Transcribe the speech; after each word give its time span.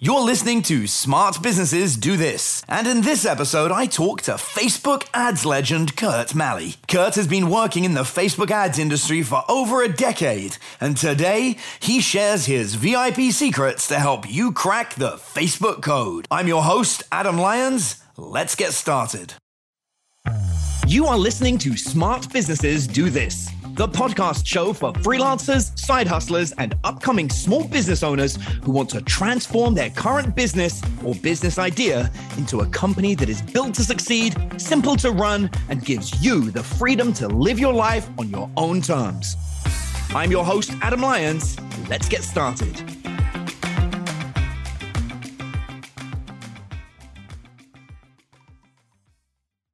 You're 0.00 0.20
listening 0.20 0.62
to 0.62 0.86
Smart 0.86 1.42
Businesses 1.42 1.96
Do 1.96 2.16
This. 2.16 2.62
And 2.68 2.86
in 2.86 3.00
this 3.00 3.24
episode, 3.24 3.72
I 3.72 3.86
talk 3.86 4.22
to 4.22 4.34
Facebook 4.34 5.08
ads 5.12 5.44
legend 5.44 5.96
Curt 5.96 6.28
Maly. 6.36 6.76
Curt 6.86 7.16
has 7.16 7.26
been 7.26 7.50
working 7.50 7.82
in 7.82 7.94
the 7.94 8.02
Facebook 8.02 8.52
ads 8.52 8.78
industry 8.78 9.24
for 9.24 9.42
over 9.48 9.82
a 9.82 9.88
decade, 9.92 10.56
and 10.80 10.96
today 10.96 11.56
he 11.80 12.00
shares 12.00 12.46
his 12.46 12.76
VIP 12.76 13.32
secrets 13.32 13.88
to 13.88 13.98
help 13.98 14.30
you 14.30 14.52
crack 14.52 14.94
the 14.94 15.16
Facebook 15.16 15.82
code. 15.82 16.28
I'm 16.30 16.46
your 16.46 16.62
host, 16.62 17.02
Adam 17.10 17.36
Lyons. 17.36 17.96
Let's 18.16 18.54
get 18.54 18.74
started. 18.74 19.34
You 20.86 21.06
are 21.06 21.18
listening 21.18 21.58
to 21.58 21.76
Smart 21.76 22.32
Businesses 22.32 22.86
Do 22.86 23.10
This 23.10 23.50
the 23.78 23.86
podcast 23.86 24.44
show 24.44 24.72
for 24.72 24.92
freelancers, 24.94 25.78
side 25.78 26.08
hustlers, 26.08 26.50
and 26.58 26.74
upcoming 26.82 27.30
small 27.30 27.62
business 27.62 28.02
owners 28.02 28.34
who 28.64 28.72
want 28.72 28.90
to 28.90 29.00
transform 29.02 29.72
their 29.72 29.88
current 29.90 30.34
business 30.34 30.82
or 31.04 31.14
business 31.14 31.60
idea 31.60 32.10
into 32.36 32.58
a 32.58 32.66
company 32.70 33.14
that 33.14 33.28
is 33.28 33.40
built 33.40 33.74
to 33.74 33.84
succeed, 33.84 34.34
simple 34.56 34.96
to 34.96 35.12
run, 35.12 35.48
and 35.68 35.84
gives 35.84 36.20
you 36.20 36.50
the 36.50 36.60
freedom 36.60 37.12
to 37.12 37.28
live 37.28 37.60
your 37.60 37.72
life 37.72 38.08
on 38.18 38.28
your 38.28 38.50
own 38.56 38.80
terms. 38.80 39.36
I'm 40.10 40.32
your 40.32 40.44
host, 40.44 40.72
Adam 40.82 41.02
Lyons. 41.02 41.56
Let's 41.88 42.08
get 42.08 42.24
started. 42.24 42.82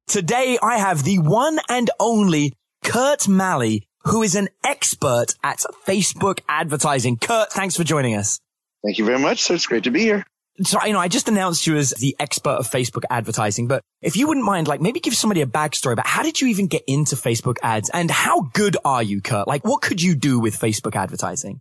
Today, 0.05 0.59
I 0.61 0.77
have 0.77 1.03
the 1.03 1.17
one 1.17 1.57
and 1.69 1.89
only 1.99 2.53
Curt 2.83 3.21
Maly 3.21 3.81
who 4.05 4.23
is 4.23 4.35
an 4.35 4.49
expert 4.63 5.27
at 5.43 5.59
Facebook 5.85 6.39
advertising. 6.47 7.17
Curt, 7.17 7.51
thanks 7.51 7.75
for 7.75 7.83
joining 7.83 8.15
us. 8.15 8.39
Thank 8.83 8.99
you 8.99 9.05
very 9.05 9.19
much. 9.19 9.41
So 9.41 9.55
it's 9.55 9.65
great 9.65 9.85
to 9.85 9.91
be 9.91 10.01
here. 10.01 10.25
So, 10.63 10.81
you 10.85 10.93
know, 10.93 10.99
I 10.99 11.09
just 11.09 11.27
announced 11.27 11.67
you 11.67 11.75
as 11.75 11.89
the 11.89 12.15
expert 12.17 12.51
of 12.51 12.69
Facebook 12.69 13.03
advertising, 13.09 13.67
but 13.67 13.81
if 14.01 14.15
you 14.15 14.27
wouldn't 14.27 14.45
mind, 14.45 14.69
like 14.69 14.79
maybe 14.79 15.01
give 15.01 15.13
somebody 15.13 15.41
a 15.41 15.45
backstory 15.45 15.91
about 15.91 16.07
how 16.07 16.23
did 16.23 16.39
you 16.39 16.47
even 16.47 16.67
get 16.67 16.83
into 16.87 17.17
Facebook 17.17 17.57
ads 17.61 17.89
and 17.89 18.09
how 18.09 18.41
good 18.53 18.77
are 18.85 19.03
you, 19.03 19.21
Curt? 19.21 19.49
Like 19.49 19.65
what 19.65 19.81
could 19.81 20.01
you 20.01 20.15
do 20.15 20.39
with 20.39 20.57
Facebook 20.57 20.95
advertising? 20.95 21.59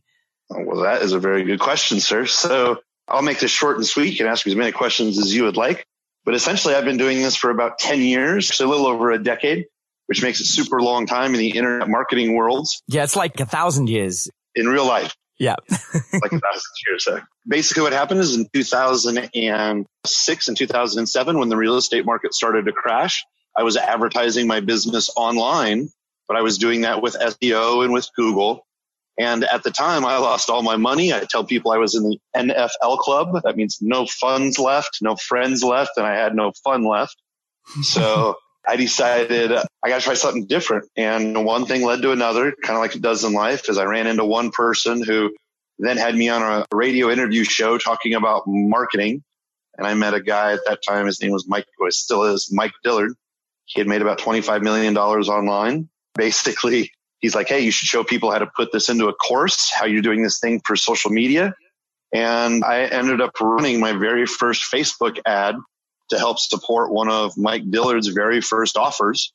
Oh, 0.52 0.62
well, 0.64 0.82
that 0.82 1.02
is 1.02 1.12
a 1.12 1.18
very 1.18 1.42
good 1.42 1.58
question, 1.58 1.98
sir. 1.98 2.26
So 2.26 2.78
I'll 3.08 3.22
make 3.22 3.40
this 3.40 3.50
short 3.50 3.78
and 3.78 3.86
sweet. 3.86 4.12
You 4.12 4.16
can 4.16 4.26
ask 4.26 4.46
me 4.46 4.52
as 4.52 4.56
many 4.56 4.70
questions 4.70 5.18
as 5.18 5.34
you 5.34 5.44
would 5.44 5.56
like. 5.56 5.84
But 6.24 6.34
essentially, 6.34 6.74
I've 6.74 6.84
been 6.84 6.96
doing 6.96 7.18
this 7.18 7.36
for 7.36 7.50
about 7.50 7.78
10 7.78 8.00
years, 8.00 8.54
so 8.54 8.66
a 8.66 8.68
little 8.68 8.86
over 8.86 9.10
a 9.10 9.22
decade 9.22 9.66
which 10.06 10.22
makes 10.22 10.40
it 10.40 10.46
super 10.46 10.80
long 10.80 11.06
time 11.06 11.34
in 11.34 11.40
the 11.40 11.50
internet 11.50 11.88
marketing 11.88 12.34
world. 12.34 12.68
Yeah, 12.88 13.04
it's 13.04 13.16
like 13.16 13.40
a 13.40 13.46
thousand 13.46 13.88
years 13.88 14.28
in 14.54 14.66
real 14.66 14.86
life. 14.86 15.14
Yeah. 15.38 15.56
like 15.70 16.32
a 16.32 16.40
thousand 16.40 16.72
years. 16.86 17.04
So 17.04 17.20
basically 17.46 17.82
what 17.82 17.92
happened 17.92 18.20
is 18.20 18.36
in 18.36 18.46
2006 18.52 20.48
and 20.48 20.56
2007, 20.56 21.38
when 21.38 21.48
the 21.48 21.56
real 21.56 21.76
estate 21.76 22.06
market 22.06 22.34
started 22.34 22.66
to 22.66 22.72
crash, 22.72 23.24
I 23.56 23.62
was 23.62 23.76
advertising 23.76 24.46
my 24.46 24.60
business 24.60 25.10
online, 25.16 25.88
but 26.28 26.36
I 26.36 26.42
was 26.42 26.58
doing 26.58 26.82
that 26.82 27.02
with 27.02 27.14
SEO 27.14 27.84
and 27.84 27.92
with 27.92 28.08
Google. 28.16 28.66
And 29.18 29.44
at 29.44 29.62
the 29.62 29.70
time, 29.70 30.04
I 30.04 30.16
lost 30.18 30.50
all 30.50 30.62
my 30.62 30.76
money. 30.76 31.12
I 31.12 31.20
tell 31.20 31.44
people 31.44 31.70
I 31.70 31.76
was 31.76 31.94
in 31.94 32.02
the 32.02 32.18
NFL 32.36 32.98
club. 32.98 33.40
That 33.44 33.56
means 33.56 33.78
no 33.80 34.06
funds 34.06 34.58
left, 34.58 34.98
no 35.02 35.14
friends 35.14 35.62
left, 35.62 35.92
and 35.96 36.04
I 36.04 36.16
had 36.16 36.34
no 36.34 36.52
fun 36.64 36.84
left. 36.84 37.16
So 37.82 38.36
I 38.66 38.76
decided 38.76 39.52
I 39.52 39.88
got 39.88 39.98
to 39.98 40.04
try 40.04 40.14
something 40.14 40.46
different. 40.46 40.88
And 40.96 41.44
one 41.44 41.66
thing 41.66 41.84
led 41.84 42.02
to 42.02 42.12
another, 42.12 42.54
kind 42.62 42.76
of 42.76 42.80
like 42.80 42.96
it 42.96 43.02
does 43.02 43.24
in 43.24 43.32
life, 43.32 43.68
as 43.68 43.78
I 43.78 43.84
ran 43.84 44.06
into 44.06 44.24
one 44.24 44.50
person 44.50 45.02
who 45.02 45.34
then 45.78 45.96
had 45.96 46.14
me 46.14 46.28
on 46.28 46.42
a 46.42 46.64
radio 46.72 47.10
interview 47.10 47.44
show 47.44 47.78
talking 47.78 48.14
about 48.14 48.44
marketing. 48.46 49.22
And 49.76 49.86
I 49.86 49.94
met 49.94 50.14
a 50.14 50.20
guy 50.20 50.52
at 50.52 50.60
that 50.66 50.80
time. 50.86 51.06
His 51.06 51.20
name 51.20 51.32
was 51.32 51.48
Mike, 51.48 51.66
still 51.90 52.22
is 52.24 52.50
Mike 52.52 52.72
Dillard. 52.84 53.12
He 53.66 53.80
had 53.80 53.88
made 53.88 54.02
about 54.02 54.18
$25 54.18 54.62
million 54.62 54.96
online. 54.96 55.88
Basically, 56.14 56.92
he's 57.18 57.34
like, 57.34 57.48
Hey, 57.48 57.60
you 57.60 57.70
should 57.70 57.88
show 57.88 58.04
people 58.04 58.30
how 58.30 58.38
to 58.38 58.46
put 58.46 58.70
this 58.72 58.88
into 58.88 59.08
a 59.08 59.14
course, 59.14 59.72
how 59.74 59.86
you're 59.86 60.02
doing 60.02 60.22
this 60.22 60.38
thing 60.38 60.60
for 60.64 60.76
social 60.76 61.10
media. 61.10 61.54
And 62.12 62.64
I 62.64 62.84
ended 62.84 63.20
up 63.20 63.32
running 63.40 63.80
my 63.80 63.92
very 63.92 64.26
first 64.26 64.72
Facebook 64.72 65.18
ad 65.26 65.56
to 66.10 66.18
help 66.18 66.38
support 66.38 66.92
one 66.92 67.10
of 67.10 67.36
Mike 67.36 67.70
Dillard's 67.70 68.08
very 68.08 68.40
first 68.40 68.76
offers. 68.76 69.32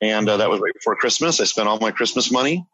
And 0.00 0.28
uh, 0.28 0.36
that 0.38 0.50
was 0.50 0.60
right 0.60 0.74
before 0.74 0.96
Christmas. 0.96 1.40
I 1.40 1.44
spent 1.44 1.68
all 1.68 1.78
my 1.80 1.90
Christmas 1.90 2.30
money. 2.30 2.66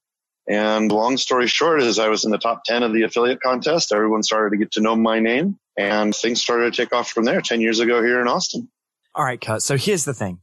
And 0.47 0.93
long 0.93 1.16
story 1.16 1.47
short 1.47 1.81
is 1.81 1.99
I 1.99 2.09
was 2.09 2.25
in 2.25 2.31
the 2.31 2.38
top 2.38 2.65
10 2.65 2.82
of 2.82 2.93
the 2.93 3.03
affiliate 3.03 3.41
contest. 3.41 3.93
Everyone 3.93 4.22
started 4.22 4.50
to 4.50 4.56
get 4.59 4.72
to 4.72 4.81
know 4.81 4.94
my 4.94 5.19
name 5.21 5.59
and 5.77 6.15
things 6.15 6.43
started 6.43 6.75
to 6.75 6.82
take 6.82 6.93
off 6.93 7.10
from 7.10 7.25
there 7.25 7.41
10 7.41 7.60
years 7.60 7.81
ago 7.81 8.03
here 8.03 8.21
in 8.21 8.28
Austin. 8.28 8.69
All 9.15 9.25
right, 9.25 9.41
Curt. 9.41 9.62
So 9.62 9.76
here's 9.76 10.05
the 10.05 10.15
thing. 10.15 10.41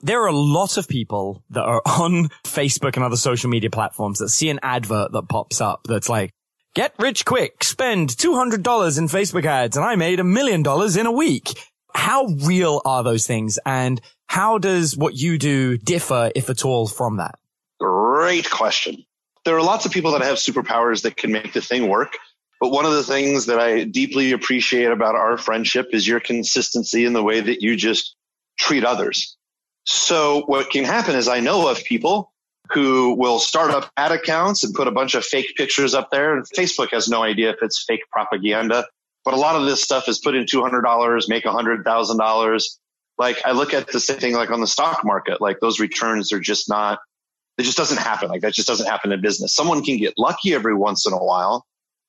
There 0.00 0.22
are 0.22 0.28
a 0.28 0.36
lot 0.36 0.78
of 0.78 0.88
people 0.88 1.44
that 1.50 1.62
are 1.62 1.82
on 1.86 2.28
Facebook 2.44 2.96
and 2.96 3.04
other 3.04 3.16
social 3.16 3.50
media 3.50 3.70
platforms 3.70 4.18
that 4.18 4.30
see 4.30 4.48
an 4.48 4.60
advert 4.62 5.12
that 5.12 5.28
pops 5.28 5.60
up 5.60 5.82
that's 5.84 6.08
like, 6.08 6.30
get 6.74 6.94
rich 6.98 7.26
quick, 7.26 7.62
spend 7.62 8.08
$200 8.08 8.98
in 8.98 9.08
Facebook 9.08 9.44
ads 9.44 9.76
and 9.76 9.84
I 9.84 9.96
made 9.96 10.18
a 10.18 10.24
million 10.24 10.62
dollars 10.62 10.96
in 10.96 11.04
a 11.04 11.12
week. 11.12 11.52
How 11.94 12.26
real 12.26 12.80
are 12.84 13.02
those 13.02 13.26
things 13.26 13.58
and 13.64 14.00
how 14.26 14.58
does 14.58 14.96
what 14.96 15.14
you 15.14 15.38
do 15.38 15.76
differ, 15.76 16.30
if 16.34 16.48
at 16.48 16.64
all, 16.64 16.86
from 16.86 17.18
that? 17.18 17.38
Great 17.78 18.50
question. 18.50 19.04
There 19.44 19.56
are 19.56 19.62
lots 19.62 19.86
of 19.86 19.92
people 19.92 20.12
that 20.12 20.22
have 20.22 20.36
superpowers 20.36 21.02
that 21.02 21.16
can 21.16 21.32
make 21.32 21.52
the 21.52 21.60
thing 21.60 21.88
work. 21.88 22.16
But 22.60 22.70
one 22.70 22.84
of 22.84 22.92
the 22.92 23.02
things 23.02 23.46
that 23.46 23.58
I 23.58 23.82
deeply 23.82 24.30
appreciate 24.30 24.92
about 24.92 25.16
our 25.16 25.36
friendship 25.36 25.88
is 25.92 26.06
your 26.06 26.20
consistency 26.20 27.04
in 27.04 27.12
the 27.12 27.22
way 27.22 27.40
that 27.40 27.60
you 27.60 27.74
just 27.76 28.14
treat 28.56 28.84
others. 28.84 29.36
So 29.84 30.44
what 30.46 30.70
can 30.70 30.84
happen 30.84 31.16
is 31.16 31.26
I 31.26 31.40
know 31.40 31.68
of 31.68 31.82
people 31.82 32.32
who 32.70 33.14
will 33.14 33.40
start 33.40 33.72
up 33.72 33.90
ad 33.96 34.12
accounts 34.12 34.62
and 34.62 34.74
put 34.74 34.86
a 34.86 34.92
bunch 34.92 35.14
of 35.16 35.24
fake 35.24 35.56
pictures 35.56 35.92
up 35.92 36.10
there. 36.10 36.36
And 36.36 36.46
Facebook 36.56 36.90
has 36.92 37.08
no 37.08 37.22
idea 37.22 37.50
if 37.50 37.56
it's 37.62 37.84
fake 37.84 38.02
propaganda. 38.12 38.86
But 39.24 39.34
a 39.34 39.36
lot 39.36 39.56
of 39.56 39.64
this 39.64 39.82
stuff 39.82 40.08
is 40.08 40.18
put 40.18 40.34
in 40.34 40.44
$200, 40.44 41.28
make 41.28 41.44
$100,000. 41.44 42.62
Like 43.18 43.42
I 43.44 43.52
look 43.52 43.74
at 43.74 43.88
the 43.88 44.00
same 44.00 44.18
thing 44.18 44.34
like 44.34 44.50
on 44.50 44.60
the 44.60 44.66
stock 44.66 45.04
market, 45.04 45.40
like 45.40 45.60
those 45.60 45.78
returns 45.78 46.32
are 46.32 46.40
just 46.40 46.68
not, 46.68 46.98
it 47.58 47.62
just 47.62 47.76
doesn't 47.76 47.98
happen. 47.98 48.28
Like 48.28 48.40
that 48.40 48.54
just 48.54 48.66
doesn't 48.66 48.86
happen 48.86 49.12
in 49.12 49.20
business. 49.20 49.54
Someone 49.54 49.84
can 49.84 49.98
get 49.98 50.14
lucky 50.18 50.54
every 50.54 50.74
once 50.74 51.06
in 51.06 51.12
a 51.12 51.22
while. 51.22 51.64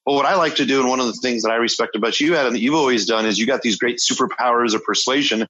But 0.06 0.14
what 0.14 0.26
I 0.26 0.36
like 0.36 0.56
to 0.56 0.66
do, 0.66 0.80
and 0.82 0.90
one 0.90 1.00
of 1.00 1.06
the 1.08 1.14
things 1.14 1.44
that 1.44 1.52
I 1.52 1.56
respect 1.56 1.96
about 1.96 2.20
you, 2.20 2.36
Adam, 2.36 2.54
that 2.54 2.60
you've 2.60 2.74
always 2.74 3.06
done 3.06 3.26
is 3.26 3.38
you 3.38 3.46
got 3.46 3.62
these 3.62 3.78
great 3.78 4.00
superpowers 4.00 4.74
of 4.74 4.84
persuasion 4.84 5.48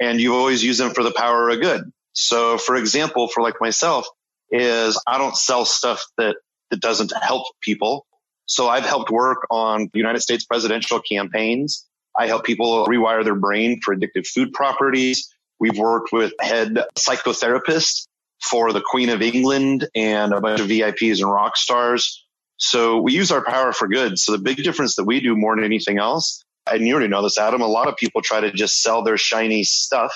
and 0.00 0.20
you 0.20 0.36
always 0.36 0.62
use 0.62 0.78
them 0.78 0.92
for 0.92 1.02
the 1.02 1.10
power 1.10 1.48
of 1.48 1.60
good. 1.60 1.90
So 2.12 2.58
for 2.58 2.76
example, 2.76 3.28
for 3.28 3.42
like 3.42 3.60
myself 3.60 4.06
is 4.50 5.00
I 5.06 5.18
don't 5.18 5.36
sell 5.36 5.64
stuff 5.64 6.04
that, 6.16 6.36
that 6.70 6.80
doesn't 6.80 7.12
help 7.20 7.46
people. 7.60 8.06
So 8.48 8.66
I've 8.68 8.86
helped 8.86 9.10
work 9.10 9.46
on 9.50 9.90
United 9.92 10.20
States 10.20 10.44
presidential 10.44 11.00
campaigns. 11.00 11.86
I 12.16 12.26
help 12.26 12.44
people 12.44 12.86
rewire 12.86 13.22
their 13.22 13.34
brain 13.34 13.80
for 13.84 13.94
addictive 13.94 14.26
food 14.26 14.54
properties. 14.54 15.28
We've 15.60 15.78
worked 15.78 16.12
with 16.12 16.32
head 16.40 16.78
psychotherapists 16.96 18.08
for 18.42 18.72
the 18.72 18.80
Queen 18.80 19.10
of 19.10 19.20
England 19.20 19.86
and 19.94 20.32
a 20.32 20.40
bunch 20.40 20.60
of 20.60 20.68
VIPs 20.68 21.20
and 21.20 21.30
rock 21.30 21.56
stars. 21.58 22.24
So 22.56 23.00
we 23.02 23.12
use 23.12 23.30
our 23.30 23.44
power 23.44 23.72
for 23.72 23.86
good. 23.86 24.18
So 24.18 24.32
the 24.32 24.38
big 24.38 24.56
difference 24.62 24.96
that 24.96 25.04
we 25.04 25.20
do 25.20 25.36
more 25.36 25.54
than 25.54 25.64
anything 25.64 25.98
else, 25.98 26.42
and 26.66 26.86
you 26.86 26.94
already 26.94 27.08
know 27.08 27.22
this, 27.22 27.38
Adam, 27.38 27.60
a 27.60 27.66
lot 27.66 27.86
of 27.86 27.96
people 27.96 28.22
try 28.22 28.40
to 28.40 28.50
just 28.50 28.82
sell 28.82 29.02
their 29.02 29.18
shiny 29.18 29.62
stuff 29.62 30.12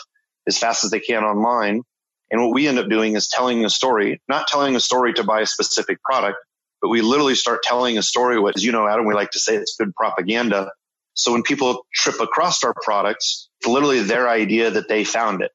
as 0.48 0.56
fast 0.58 0.84
as 0.84 0.90
they 0.90 1.00
can 1.00 1.22
online. 1.22 1.82
And 2.30 2.40
what 2.40 2.54
we 2.54 2.66
end 2.66 2.78
up 2.78 2.88
doing 2.88 3.14
is 3.14 3.28
telling 3.28 3.64
a 3.66 3.70
story, 3.70 4.22
not 4.26 4.48
telling 4.48 4.74
a 4.74 4.80
story 4.80 5.12
to 5.14 5.24
buy 5.24 5.42
a 5.42 5.46
specific 5.46 6.02
product, 6.02 6.38
but 6.82 6.88
we 6.88 7.00
literally 7.00 7.36
start 7.36 7.62
telling 7.62 7.96
a 7.96 8.02
story. 8.02 8.38
What, 8.38 8.56
as 8.56 8.64
you 8.64 8.72
know, 8.72 8.86
Adam, 8.86 9.06
we 9.06 9.14
like 9.14 9.30
to 9.30 9.38
say 9.38 9.54
it's 9.54 9.76
good 9.78 9.94
propaganda. 9.94 10.70
So 11.14 11.32
when 11.32 11.42
people 11.42 11.86
trip 11.94 12.20
across 12.20 12.64
our 12.64 12.74
products, 12.74 13.48
it's 13.60 13.68
literally 13.68 14.00
their 14.00 14.28
idea 14.28 14.72
that 14.72 14.88
they 14.88 15.04
found 15.04 15.42
it, 15.42 15.52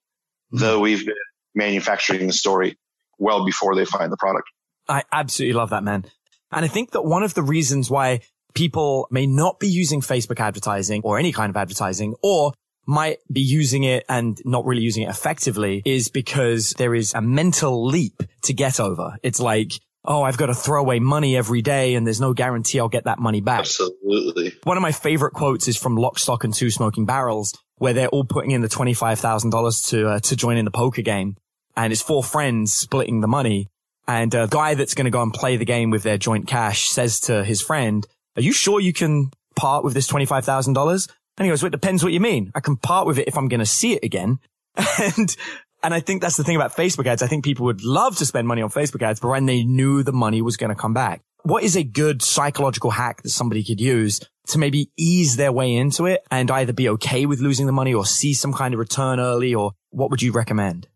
mm-hmm. 0.53 0.59
though 0.59 0.79
we've 0.79 1.05
been 1.05 1.15
manufacturing 1.53 2.25
the 2.25 2.33
story 2.33 2.77
well 3.19 3.45
before 3.45 3.75
they 3.75 3.85
find 3.85 4.11
the 4.11 4.17
product. 4.17 4.47
I 4.87 5.03
absolutely 5.11 5.53
love 5.53 5.71
that, 5.71 5.83
man. 5.83 6.05
And 6.51 6.63
I 6.63 6.69
think 6.69 6.91
that 6.91 7.01
one 7.01 7.23
of 7.23 7.33
the 7.33 7.43
reasons 7.43 7.89
why 7.89 8.21
people 8.53 9.07
may 9.11 9.27
not 9.27 9.59
be 9.59 9.67
using 9.67 10.01
Facebook 10.01 10.39
advertising 10.39 11.01
or 11.03 11.19
any 11.19 11.33
kind 11.33 11.49
of 11.49 11.57
advertising 11.57 12.15
or 12.23 12.53
might 12.85 13.19
be 13.29 13.41
using 13.41 13.83
it 13.83 14.05
and 14.07 14.41
not 14.45 14.65
really 14.65 14.81
using 14.81 15.03
it 15.03 15.09
effectively 15.09 15.81
is 15.85 16.07
because 16.07 16.71
there 16.77 16.95
is 16.95 17.13
a 17.13 17.21
mental 17.21 17.85
leap 17.85 18.23
to 18.43 18.53
get 18.53 18.79
over. 18.79 19.17
It's 19.23 19.41
like, 19.41 19.73
oh, 20.07 20.23
I've 20.23 20.37
got 20.37 20.47
to 20.47 20.55
throw 20.55 20.79
away 20.79 20.99
money 20.99 21.35
every 21.35 21.61
day 21.61 21.95
and 21.95 22.07
there's 22.07 22.21
no 22.21 22.33
guarantee 22.33 22.79
I'll 22.79 22.87
get 22.87 23.03
that 23.03 23.19
money 23.19 23.41
back. 23.41 23.59
Absolutely. 23.59 24.55
One 24.63 24.77
of 24.77 24.81
my 24.81 24.93
favorite 24.93 25.33
quotes 25.33 25.67
is 25.67 25.77
from 25.77 25.97
Lock, 25.97 26.17
Stock 26.17 26.45
and 26.45 26.53
Two 26.53 26.71
Smoking 26.71 27.05
Barrels, 27.05 27.53
where 27.75 27.93
they're 27.93 28.07
all 28.07 28.23
putting 28.23 28.51
in 28.51 28.61
the 28.61 28.69
$25,000 28.69 29.89
to, 29.89 30.07
uh, 30.07 30.19
to 30.21 30.35
join 30.35 30.57
in 30.57 30.65
the 30.65 30.71
poker 30.71 31.01
game. 31.01 31.35
And 31.75 31.91
it's 31.91 32.01
four 32.01 32.23
friends 32.23 32.73
splitting 32.73 33.19
the 33.19 33.27
money. 33.27 33.69
And 34.07 34.33
a 34.33 34.47
guy 34.49 34.75
that's 34.75 34.93
going 34.95 35.05
to 35.05 35.11
go 35.11 35.21
and 35.21 35.33
play 35.33 35.57
the 35.57 35.65
game 35.65 35.89
with 35.89 36.03
their 36.03 36.17
joint 36.17 36.47
cash 36.47 36.89
says 36.89 37.19
to 37.21 37.43
his 37.43 37.61
friend, 37.61 38.07
are 38.37 38.41
you 38.41 38.53
sure 38.53 38.79
you 38.79 38.93
can 38.93 39.31
part 39.57 39.83
with 39.83 39.93
this 39.93 40.09
$25,000? 40.09 41.09
And 41.37 41.45
he 41.45 41.51
goes, 41.51 41.61
well, 41.61 41.67
it 41.67 41.71
depends 41.71 42.03
what 42.03 42.13
you 42.13 42.21
mean. 42.21 42.51
I 42.55 42.61
can 42.61 42.77
part 42.77 43.05
with 43.05 43.19
it 43.19 43.27
if 43.27 43.37
I'm 43.37 43.49
going 43.49 43.59
to 43.59 43.65
see 43.65 43.93
it 43.93 44.03
again. 44.03 44.39
And, 44.99 45.35
and 45.83 45.93
I 45.93 45.99
think 45.99 46.21
that's 46.21 46.37
the 46.37 46.43
thing 46.43 46.55
about 46.55 46.75
Facebook 46.75 47.05
ads. 47.05 47.21
I 47.21 47.27
think 47.27 47.43
people 47.43 47.65
would 47.65 47.83
love 47.83 48.17
to 48.17 48.25
spend 48.25 48.47
money 48.47 48.61
on 48.61 48.69
Facebook 48.69 49.01
ads, 49.01 49.19
but 49.19 49.29
when 49.29 49.45
they 49.45 49.63
knew 49.63 50.03
the 50.03 50.13
money 50.13 50.41
was 50.41 50.57
going 50.57 50.69
to 50.69 50.75
come 50.75 50.93
back. 50.93 51.21
What 51.43 51.63
is 51.63 51.75
a 51.75 51.83
good 51.83 52.21
psychological 52.21 52.89
hack 52.89 53.21
that 53.21 53.29
somebody 53.29 53.63
could 53.63 53.79
use 53.79 54.19
to 54.47 54.57
maybe 54.57 54.91
ease 54.97 55.35
their 55.35 55.51
way 55.51 55.75
into 55.75 56.05
it 56.05 56.21
and 56.31 56.49
either 56.51 56.73
be 56.73 56.89
okay 56.89 57.25
with 57.25 57.39
losing 57.39 57.67
the 57.67 57.71
money 57.71 57.93
or 57.93 58.05
see 58.05 58.33
some 58.33 58.53
kind 58.53 58.73
of 58.73 58.79
return 58.79 59.19
early? 59.19 59.53
Or 59.53 59.73
what 59.91 60.09
would 60.09 60.21
you 60.21 60.31
recommend? 60.31 60.87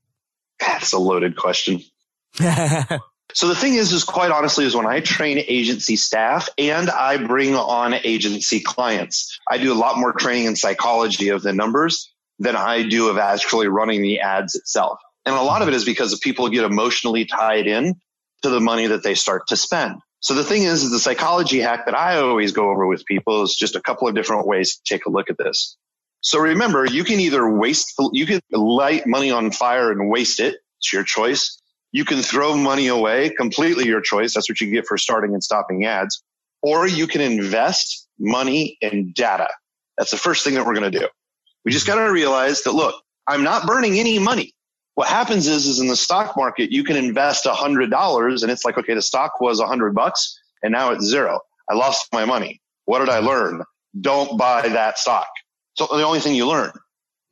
That's 0.59 0.93
a 0.93 0.99
loaded 0.99 1.37
question. 1.37 1.81
so 2.33 3.47
the 3.47 3.55
thing 3.55 3.75
is, 3.75 3.93
is 3.93 4.03
quite 4.03 4.31
honestly, 4.31 4.65
is 4.65 4.75
when 4.75 4.87
I 4.87 4.99
train 4.99 5.37
agency 5.47 5.95
staff 5.95 6.49
and 6.57 6.89
I 6.89 7.17
bring 7.17 7.55
on 7.55 7.93
agency 7.93 8.59
clients, 8.59 9.39
I 9.47 9.57
do 9.57 9.71
a 9.71 9.75
lot 9.75 9.97
more 9.97 10.11
training 10.11 10.45
in 10.45 10.55
psychology 10.55 11.29
of 11.29 11.43
the 11.43 11.53
numbers 11.53 12.10
than 12.41 12.55
I 12.55 12.81
do 12.81 13.09
of 13.09 13.19
actually 13.19 13.67
running 13.67 14.01
the 14.01 14.21
ads 14.21 14.55
itself. 14.55 14.99
And 15.25 15.35
a 15.35 15.41
lot 15.41 15.61
of 15.61 15.67
it 15.67 15.75
is 15.75 15.85
because 15.85 16.17
people 16.19 16.49
get 16.49 16.63
emotionally 16.63 17.25
tied 17.25 17.67
in 17.67 17.95
to 18.41 18.49
the 18.49 18.59
money 18.59 18.87
that 18.87 19.03
they 19.03 19.13
start 19.13 19.47
to 19.49 19.55
spend. 19.55 19.97
So 20.21 20.33
the 20.33 20.43
thing 20.43 20.63
is, 20.63 20.83
is 20.83 20.91
the 20.91 20.99
psychology 20.99 21.59
hack 21.59 21.85
that 21.85 21.95
I 21.95 22.17
always 22.17 22.51
go 22.51 22.71
over 22.71 22.87
with 22.87 23.05
people 23.05 23.43
is 23.43 23.55
just 23.55 23.75
a 23.75 23.81
couple 23.81 24.07
of 24.07 24.15
different 24.15 24.47
ways 24.47 24.77
to 24.77 24.81
take 24.83 25.05
a 25.05 25.11
look 25.11 25.29
at 25.29 25.37
this. 25.37 25.77
So 26.21 26.39
remember, 26.39 26.85
you 26.85 27.03
can 27.03 27.19
either 27.19 27.47
waste, 27.47 27.93
you 28.11 28.25
can 28.25 28.41
light 28.51 29.05
money 29.05 29.31
on 29.31 29.51
fire 29.51 29.91
and 29.91 30.09
waste 30.09 30.39
it. 30.39 30.55
It's 30.79 30.91
your 30.91 31.03
choice. 31.03 31.61
You 31.91 32.05
can 32.05 32.23
throw 32.23 32.55
money 32.55 32.87
away, 32.87 33.29
completely 33.29 33.85
your 33.85 34.01
choice. 34.01 34.33
That's 34.33 34.49
what 34.49 34.59
you 34.61 34.71
get 34.71 34.87
for 34.87 34.97
starting 34.97 35.33
and 35.33 35.43
stopping 35.43 35.85
ads. 35.85 36.23
Or 36.63 36.87
you 36.87 37.05
can 37.05 37.21
invest 37.21 38.07
money 38.19 38.77
in 38.81 39.13
data. 39.13 39.49
That's 39.97 40.11
the 40.11 40.17
first 40.17 40.43
thing 40.43 40.55
that 40.55 40.65
we're 40.65 40.75
going 40.75 40.91
to 40.91 40.99
do. 40.99 41.07
We 41.65 41.71
just 41.71 41.87
got 41.87 41.95
to 41.95 42.11
realize 42.11 42.63
that, 42.63 42.73
look, 42.73 42.95
I'm 43.27 43.43
not 43.43 43.67
burning 43.67 43.99
any 43.99 44.19
money. 44.19 44.53
What 44.95 45.07
happens 45.07 45.47
is, 45.47 45.67
is 45.67 45.79
in 45.79 45.87
the 45.87 45.95
stock 45.95 46.35
market, 46.35 46.71
you 46.71 46.83
can 46.83 46.97
invest 46.97 47.45
a 47.45 47.53
hundred 47.53 47.89
dollars 47.89 48.43
and 48.43 48.51
it's 48.51 48.65
like, 48.65 48.77
okay, 48.77 48.93
the 48.93 49.01
stock 49.01 49.39
was 49.39 49.59
a 49.59 49.67
hundred 49.67 49.95
bucks 49.95 50.39
and 50.61 50.71
now 50.71 50.91
it's 50.91 51.05
zero. 51.05 51.39
I 51.69 51.75
lost 51.75 52.07
my 52.11 52.25
money. 52.25 52.61
What 52.85 52.99
did 52.99 53.09
I 53.09 53.19
learn? 53.19 53.63
Don't 53.99 54.37
buy 54.37 54.67
that 54.67 54.97
stock. 54.97 55.27
So 55.75 55.87
the 55.87 56.03
only 56.03 56.19
thing 56.19 56.35
you 56.35 56.47
learn. 56.47 56.71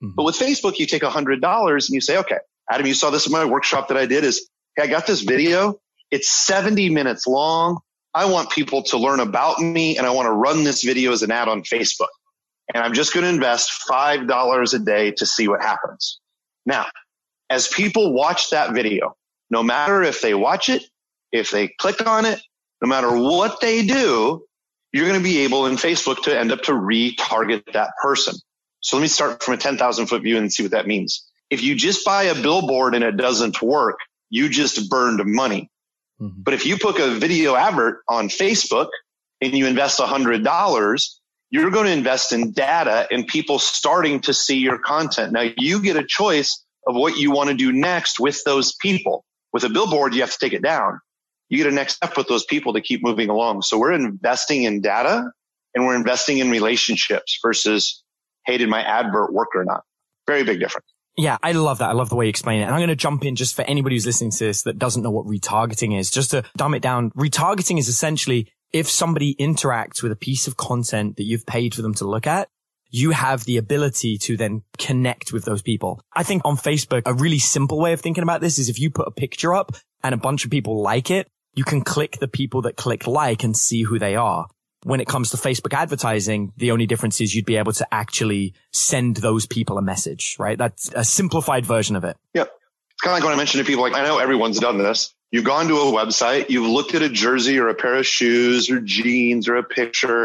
Mm-hmm. 0.03 0.11
But 0.15 0.23
with 0.23 0.35
Facebook, 0.35 0.79
you 0.79 0.85
take 0.85 1.03
a 1.03 1.09
hundred 1.09 1.41
dollars 1.41 1.89
and 1.89 1.95
you 1.95 2.01
say, 2.01 2.17
okay, 2.19 2.37
Adam, 2.69 2.85
you 2.85 2.93
saw 2.93 3.09
this 3.09 3.25
in 3.25 3.33
my 3.33 3.45
workshop 3.45 3.89
that 3.89 3.97
I 3.97 4.05
did 4.05 4.23
is, 4.23 4.49
hey, 4.75 4.83
I 4.83 4.87
got 4.87 5.05
this 5.05 5.21
video. 5.21 5.79
It's 6.11 6.29
70 6.29 6.89
minutes 6.89 7.27
long. 7.27 7.79
I 8.13 8.25
want 8.25 8.49
people 8.49 8.83
to 8.83 8.97
learn 8.97 9.19
about 9.19 9.59
me 9.59 9.97
and 9.97 10.07
I 10.07 10.11
want 10.11 10.27
to 10.27 10.31
run 10.31 10.63
this 10.63 10.83
video 10.83 11.11
as 11.11 11.21
an 11.21 11.31
ad 11.31 11.47
on 11.47 11.63
Facebook. 11.63 12.07
And 12.74 12.83
I'm 12.83 12.94
just 12.94 13.13
going 13.13 13.24
to 13.24 13.30
invest 13.30 13.71
$5 13.89 14.74
a 14.74 14.80
day 14.80 15.12
to 15.12 15.25
see 15.25 15.48
what 15.48 15.62
happens. 15.62 16.19
Now, 16.66 16.86
as 17.50 17.68
people 17.68 18.13
watch 18.13 18.51
that 18.51 18.74
video, 18.74 19.16
no 19.50 19.63
matter 19.63 20.04
if 20.04 20.21
they 20.21 20.33
watch 20.33 20.69
it, 20.69 20.83
if 21.31 21.51
they 21.51 21.68
click 21.68 22.06
on 22.06 22.25
it, 22.25 22.39
no 22.81 22.88
matter 22.88 23.12
what 23.12 23.60
they 23.60 23.86
do, 23.86 24.45
you're 24.92 25.07
going 25.07 25.19
to 25.19 25.24
be 25.24 25.39
able 25.39 25.66
in 25.66 25.75
Facebook 25.75 26.24
to 26.24 26.38
end 26.38 26.51
up 26.51 26.62
to 26.63 26.71
retarget 26.71 27.63
that 27.74 27.92
person. 28.01 28.36
So 28.81 28.98
let 28.98 29.01
me 29.01 29.07
start 29.07 29.44
from 29.44 29.56
a 29.56 29.57
10,000 29.57 30.07
foot 30.07 30.22
view 30.22 30.38
and 30.38 30.51
see 30.51 30.63
what 30.63 30.72
that 30.72 30.88
means. 30.88 31.25
If 31.50 31.63
you 31.63 31.75
just 31.75 32.06
buy 32.06 32.24
a 32.24 32.36
billboard 32.39 32.95
and 32.95 33.04
it 33.04 33.18
doesn't 33.18 33.62
work, 33.62 34.00
you 34.30 34.50
just 34.50 34.89
burned 34.89 35.22
money. 35.25 35.69
Mm-hmm. 36.22 36.42
But 36.44 36.54
if 36.54 36.65
you 36.65 36.77
put 36.77 37.00
a 37.00 37.10
video 37.15 37.56
advert 37.56 38.01
on 38.07 38.30
Facebook 38.30 38.89
and 39.42 39.54
you 39.54 39.65
invest 39.65 40.00
$100, 40.00 41.10
you're 41.50 41.72
going 41.72 41.86
to 41.86 41.92
invest 41.92 42.31
in 42.31 42.51
data 42.51 43.07
and 43.12 43.28
people 43.28 43.60
starting 43.60 44.19
to 44.22 44.34
see 44.34 44.57
your 44.57 44.78
content. 44.78 45.34
Now 45.34 45.50
you 45.57 45.81
get 45.81 45.96
a 45.96 46.06
choice 46.06 46.63
of 46.88 46.96
what 46.96 47.18
you 47.18 47.31
want 47.31 47.50
to 47.50 47.56
do 47.56 47.72
next 47.72 48.19
with 48.19 48.44
those 48.44 48.75
people. 48.75 49.25
With 49.51 49.63
a 49.63 49.69
billboard, 49.69 50.13
you 50.13 50.22
have 50.22 50.31
to 50.31 50.38
take 50.40 50.54
it 50.54 50.62
down. 50.62 51.00
You 51.50 51.57
get 51.57 51.68
a 51.68 51.72
next 51.72 51.96
step 51.96 52.16
with 52.16 52.28
those 52.28 52.46
people 52.46 52.74
to 52.74 52.81
keep 52.81 53.04
moving 53.04 53.30
along. 53.30 53.63
So 53.63 53.80
we're 53.80 53.94
investing 53.94 54.63
in 54.63 54.81
data 54.81 55.31
and 55.74 55.86
we're 55.86 55.96
investing 55.96 56.38
in 56.38 56.51
relationships 56.51 57.40
versus, 57.42 58.04
hey, 58.46 58.57
did 58.57 58.69
my 58.69 58.84
advert 58.84 59.34
work 59.34 59.50
or 59.56 59.66
not? 59.66 59.84
Very 60.28 60.44
big 60.44 60.60
difference. 60.60 60.86
Yeah, 61.18 61.38
I 61.42 61.51
love 61.51 61.80
that. 61.80 61.90
I 61.90 61.94
love 61.94 62.10
the 62.10 62.16
way 62.16 62.25
you 62.25 62.30
explain 62.30 62.62
it. 62.62 62.66
And 62.66 62.72
I'm 62.72 62.80
going 62.80 62.90
to 62.90 62.96
jump 62.96 63.25
in 63.25 63.36
just 63.36 63.56
for 63.56 63.63
anybody 63.63 63.96
who's 63.96 64.06
listening 64.06 64.31
to 64.31 64.46
this 64.46 64.62
that 64.62 64.78
doesn't 64.78 65.01
know 65.01 65.12
what 65.12 65.25
retargeting 65.25 65.98
is, 65.98 66.12
just 66.12 66.31
to 66.31 66.44
dumb 66.56 66.75
it 66.75 66.81
down. 66.81 67.12
Retargeting 67.12 67.80
is 67.80 67.90
essentially 67.90 68.48
if 68.71 68.89
somebody 68.89 69.36
interacts 69.36 70.04
with 70.04 70.12
a 70.12 70.16
piece 70.16 70.48
of 70.48 70.57
content 70.57 71.18
that 71.18 71.24
you've 71.24 71.45
paid 71.45 71.74
for 71.74 71.81
them 71.81 71.94
to 71.95 72.07
look 72.07 72.27
at, 72.27 72.50
you 72.92 73.12
have 73.12 73.45
the 73.45 73.57
ability 73.57 74.18
to 74.18 74.36
then 74.36 74.63
connect 74.77 75.31
with 75.31 75.45
those 75.45 75.62
people. 75.62 76.01
I 76.13 76.24
think 76.24 76.42
on 76.45 76.57
Facebook, 76.57 77.04
a 77.06 77.13
really 77.13 77.39
simple 77.39 77.80
way 77.80 77.94
of 77.94 78.01
thinking 78.01 78.24
about 78.24 78.42
this 78.42 78.57
is 78.57 78.69
if 78.69 78.80
you 78.80 78.89
put 78.89 79.07
a 79.07 79.12
picture 79.12 79.54
up 79.54 79.75
and 80.04 80.13
a 80.13 80.18
bunch 80.18 80.45
of 80.45 80.51
people 80.51 80.81
like 80.81 81.12
it, 81.12 81.27
you 81.54 81.63
can 81.63 81.81
click 81.81 82.18
the 82.19 82.27
people 82.27 82.63
that 82.63 82.77
click 82.77 83.06
like 83.06 83.44
and 83.44 83.56
see 83.56 83.83
who 83.83 84.00
they 84.00 84.16
are. 84.16 84.48
When 84.83 85.01
it 85.01 85.07
comes 85.07 85.31
to 85.31 85.38
Facebook 85.38 85.74
advertising, 85.74 86.54
the 86.56 86.72
only 86.72 86.88
difference 86.88 87.19
is 87.19 87.36
you'd 87.36 87.45
be 87.45 87.57
able 87.57 87.74
to 87.74 87.88
actually 87.94 88.54
send 88.72 89.18
those 89.18 89.45
people 89.45 89.77
a 89.77 89.81
message, 89.81 90.38
right? 90.39 90.57
That's 90.57 90.89
a 90.95 91.04
simplified 91.04 91.65
version 91.65 91.95
of 91.95 92.06
it. 92.06 92.15
Yep. 92.33 92.50
It's 92.92 93.01
kind 93.01 93.12
of 93.12 93.18
like 93.18 93.24
when 93.24 93.33
I 93.33 93.38
mention 93.38 93.60
to 93.60 93.65
people, 93.65 93.83
like, 93.83 93.94
I 93.94 94.04
know 94.04 94.19
everyone's 94.19 94.60
done 94.60 94.77
this. 94.77 95.13
You've 95.31 95.45
gone 95.45 95.67
to 95.67 95.75
a 95.75 95.91
website, 95.91 96.49
you've 96.49 96.65
looked 96.65 96.95
at 96.95 97.01
a 97.01 97.09
jersey 97.09 97.59
or 97.59 97.67
a 97.67 97.75
pair 97.75 97.95
of 97.95 98.05
shoes 98.05 98.71
or 98.71 98.81
jeans 98.81 99.47
or 99.47 99.57
a 99.57 99.63
picture, 99.63 100.23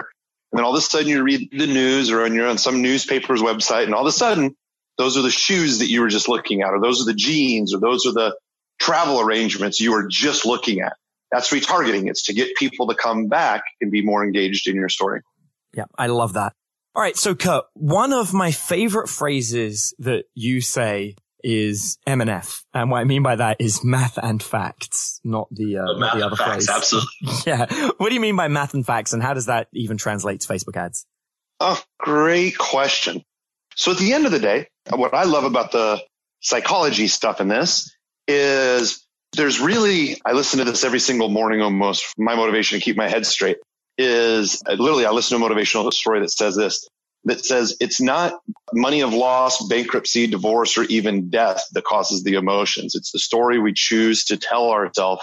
and 0.55 0.59
then 0.59 0.65
all 0.65 0.73
of 0.73 0.79
a 0.79 0.81
sudden 0.81 1.09
you 1.09 1.23
read 1.23 1.51
the 1.51 1.67
news 1.67 2.11
or 2.13 2.27
you're 2.29 2.47
on 2.47 2.59
some 2.59 2.81
newspaper's 2.81 3.43
website 3.43 3.85
and 3.85 3.95
all 3.95 4.03
of 4.03 4.07
a 4.07 4.13
sudden 4.13 4.55
those 4.99 5.17
are 5.17 5.23
the 5.23 5.31
shoes 5.31 5.81
that 5.81 5.89
you 5.89 6.01
were 6.01 6.09
just 6.09 6.29
looking 6.29 6.63
at 6.63 6.69
or 6.69 6.81
those 6.81 7.03
are 7.03 7.07
the 7.07 7.15
jeans 7.15 7.75
or 7.75 7.81
those 7.81 8.07
are 8.07 8.13
the 8.13 8.37
travel 8.79 9.21
arrangements 9.21 9.81
you 9.81 9.91
were 9.91 10.07
just 10.07 10.47
looking 10.47 10.81
at. 10.81 10.93
That's 11.33 11.51
retargeting. 11.51 12.09
It's 12.09 12.27
to 12.27 12.35
get 12.35 12.55
people 12.55 12.87
to 12.87 12.95
come 12.95 13.27
back 13.27 13.65
and 13.81 13.91
be 13.91 14.03
more 14.03 14.23
engaged 14.23 14.69
in 14.69 14.77
your 14.77 14.89
story. 14.89 15.23
Yeah, 15.73 15.87
I 15.99 16.07
love 16.07 16.35
that. 16.35 16.53
All 16.95 17.03
right. 17.03 17.17
So 17.17 17.35
Curt, 17.35 17.65
one 17.75 18.13
of 18.13 18.33
my 18.33 18.53
favorite 18.53 19.09
phrases 19.09 19.93
that 19.99 20.27
you 20.35 20.61
say 20.61 21.17
is 21.45 21.99
MNF. 22.09 22.65
And 22.73 22.91
what 22.91 22.99
I 22.99 23.05
mean 23.05 23.23
by 23.23 23.37
that 23.37 23.61
is 23.61 23.85
math 23.85 24.19
and 24.19 24.43
facts, 24.43 25.21
not 25.23 25.49
the, 25.51 25.79
uh, 25.79 25.99
not 25.99 26.17
the 26.17 26.27
other 26.27 26.37
facts, 26.37 26.67
phrase. 26.67 26.71
Absolutely. 26.71 27.29
yeah. 27.47 27.91
What 27.99 28.09
do 28.09 28.15
you 28.15 28.21
mean 28.21 28.35
by 28.35 28.49
math 28.49 28.75
and 28.75 28.85
facts 28.85 29.13
and 29.13 29.23
how 29.23 29.35
does 29.35 29.47
that 29.47 29.69
even 29.75 29.99
translate 29.99 30.41
to 30.41 30.49
Facebook 30.49 30.77
ads? 30.77 31.07
Oh, 31.61 31.81
great 31.99 32.57
question. 32.59 33.23
So 33.77 33.93
at 33.93 33.99
the 33.99 34.15
end 34.15 34.27
of 34.27 34.33
the 34.33 34.41
day, 34.41 34.69
what 34.91 35.15
I 35.15 35.25
love 35.25 35.45
about 35.45 35.71
the 35.71 36.03
psychology 36.41 37.09
stuff 37.09 37.41
in 37.41 37.49
this 37.49 37.95
is 38.27 39.07
there's 39.37 39.61
really, 39.61 40.21
I 40.25 40.33
listen 40.33 40.59
to 40.61 40.65
this 40.65 40.85
every 40.85 41.01
single 41.01 41.29
morning 41.29 41.61
almost. 41.61 42.07
My 42.17 42.37
motivation 42.37 42.79
to 42.79 42.85
keep 42.85 42.97
my 42.97 43.09
head 43.09 43.27
straight 43.27 43.59
is 43.99 44.63
literally, 44.67 45.07
I 45.07 45.11
listen 45.11 45.39
to 45.39 45.45
a 45.45 45.49
motivational 45.49 45.93
story 45.93 46.21
that 46.21 46.31
says 46.31 46.57
this 46.57 46.89
that 47.25 47.45
says 47.45 47.77
it's 47.81 48.01
not 48.01 48.41
money 48.73 49.01
of 49.01 49.15
loss, 49.15 49.67
bankruptcy, 49.67 50.27
divorce, 50.27 50.77
or 50.77 50.85
even 50.85 51.31
death 51.31 51.63
that 51.73 51.85
causes 51.85 52.23
the 52.23 52.35
emotions. 52.35 52.95
It's 52.95 53.13
the 53.13 53.19
story 53.19 53.59
we 53.59 53.73
choose 53.73 54.25
to 54.27 54.37
tell 54.37 54.71
ourselves 54.71 55.23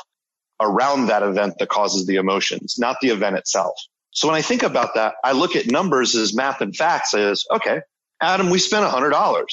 around 0.60 1.08
that 1.08 1.24
event 1.24 1.56
that 1.60 1.70
causes 1.70 2.06
the 2.06 2.16
emotions, 2.16 2.76
not 2.78 2.98
the 3.02 3.10
event 3.10 3.38
itself. 3.38 3.76
So 4.12 4.28
when 4.28 4.36
I 4.36 4.42
think 4.42 4.64
about 4.64 4.96
that, 4.96 5.16
I 5.24 5.32
look 5.32 5.56
at 5.56 5.68
numbers 5.68 6.16
as 6.16 6.36
math 6.36 6.62
and 6.62 6.76
facts 6.76 7.14
as, 7.14 7.46
okay, 7.52 7.82
Adam, 8.22 8.50
we 8.50 8.60
spent 8.60 8.86
$100. 8.86 9.46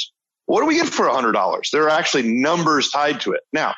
What 0.46 0.60
do 0.60 0.66
we 0.66 0.76
get 0.76 0.88
for 0.88 1.06
$100? 1.06 1.70
There 1.70 1.84
are 1.84 1.90
actually 1.90 2.24
numbers 2.24 2.90
tied 2.90 3.20
to 3.22 3.32
it. 3.32 3.40
Now, 3.52 3.74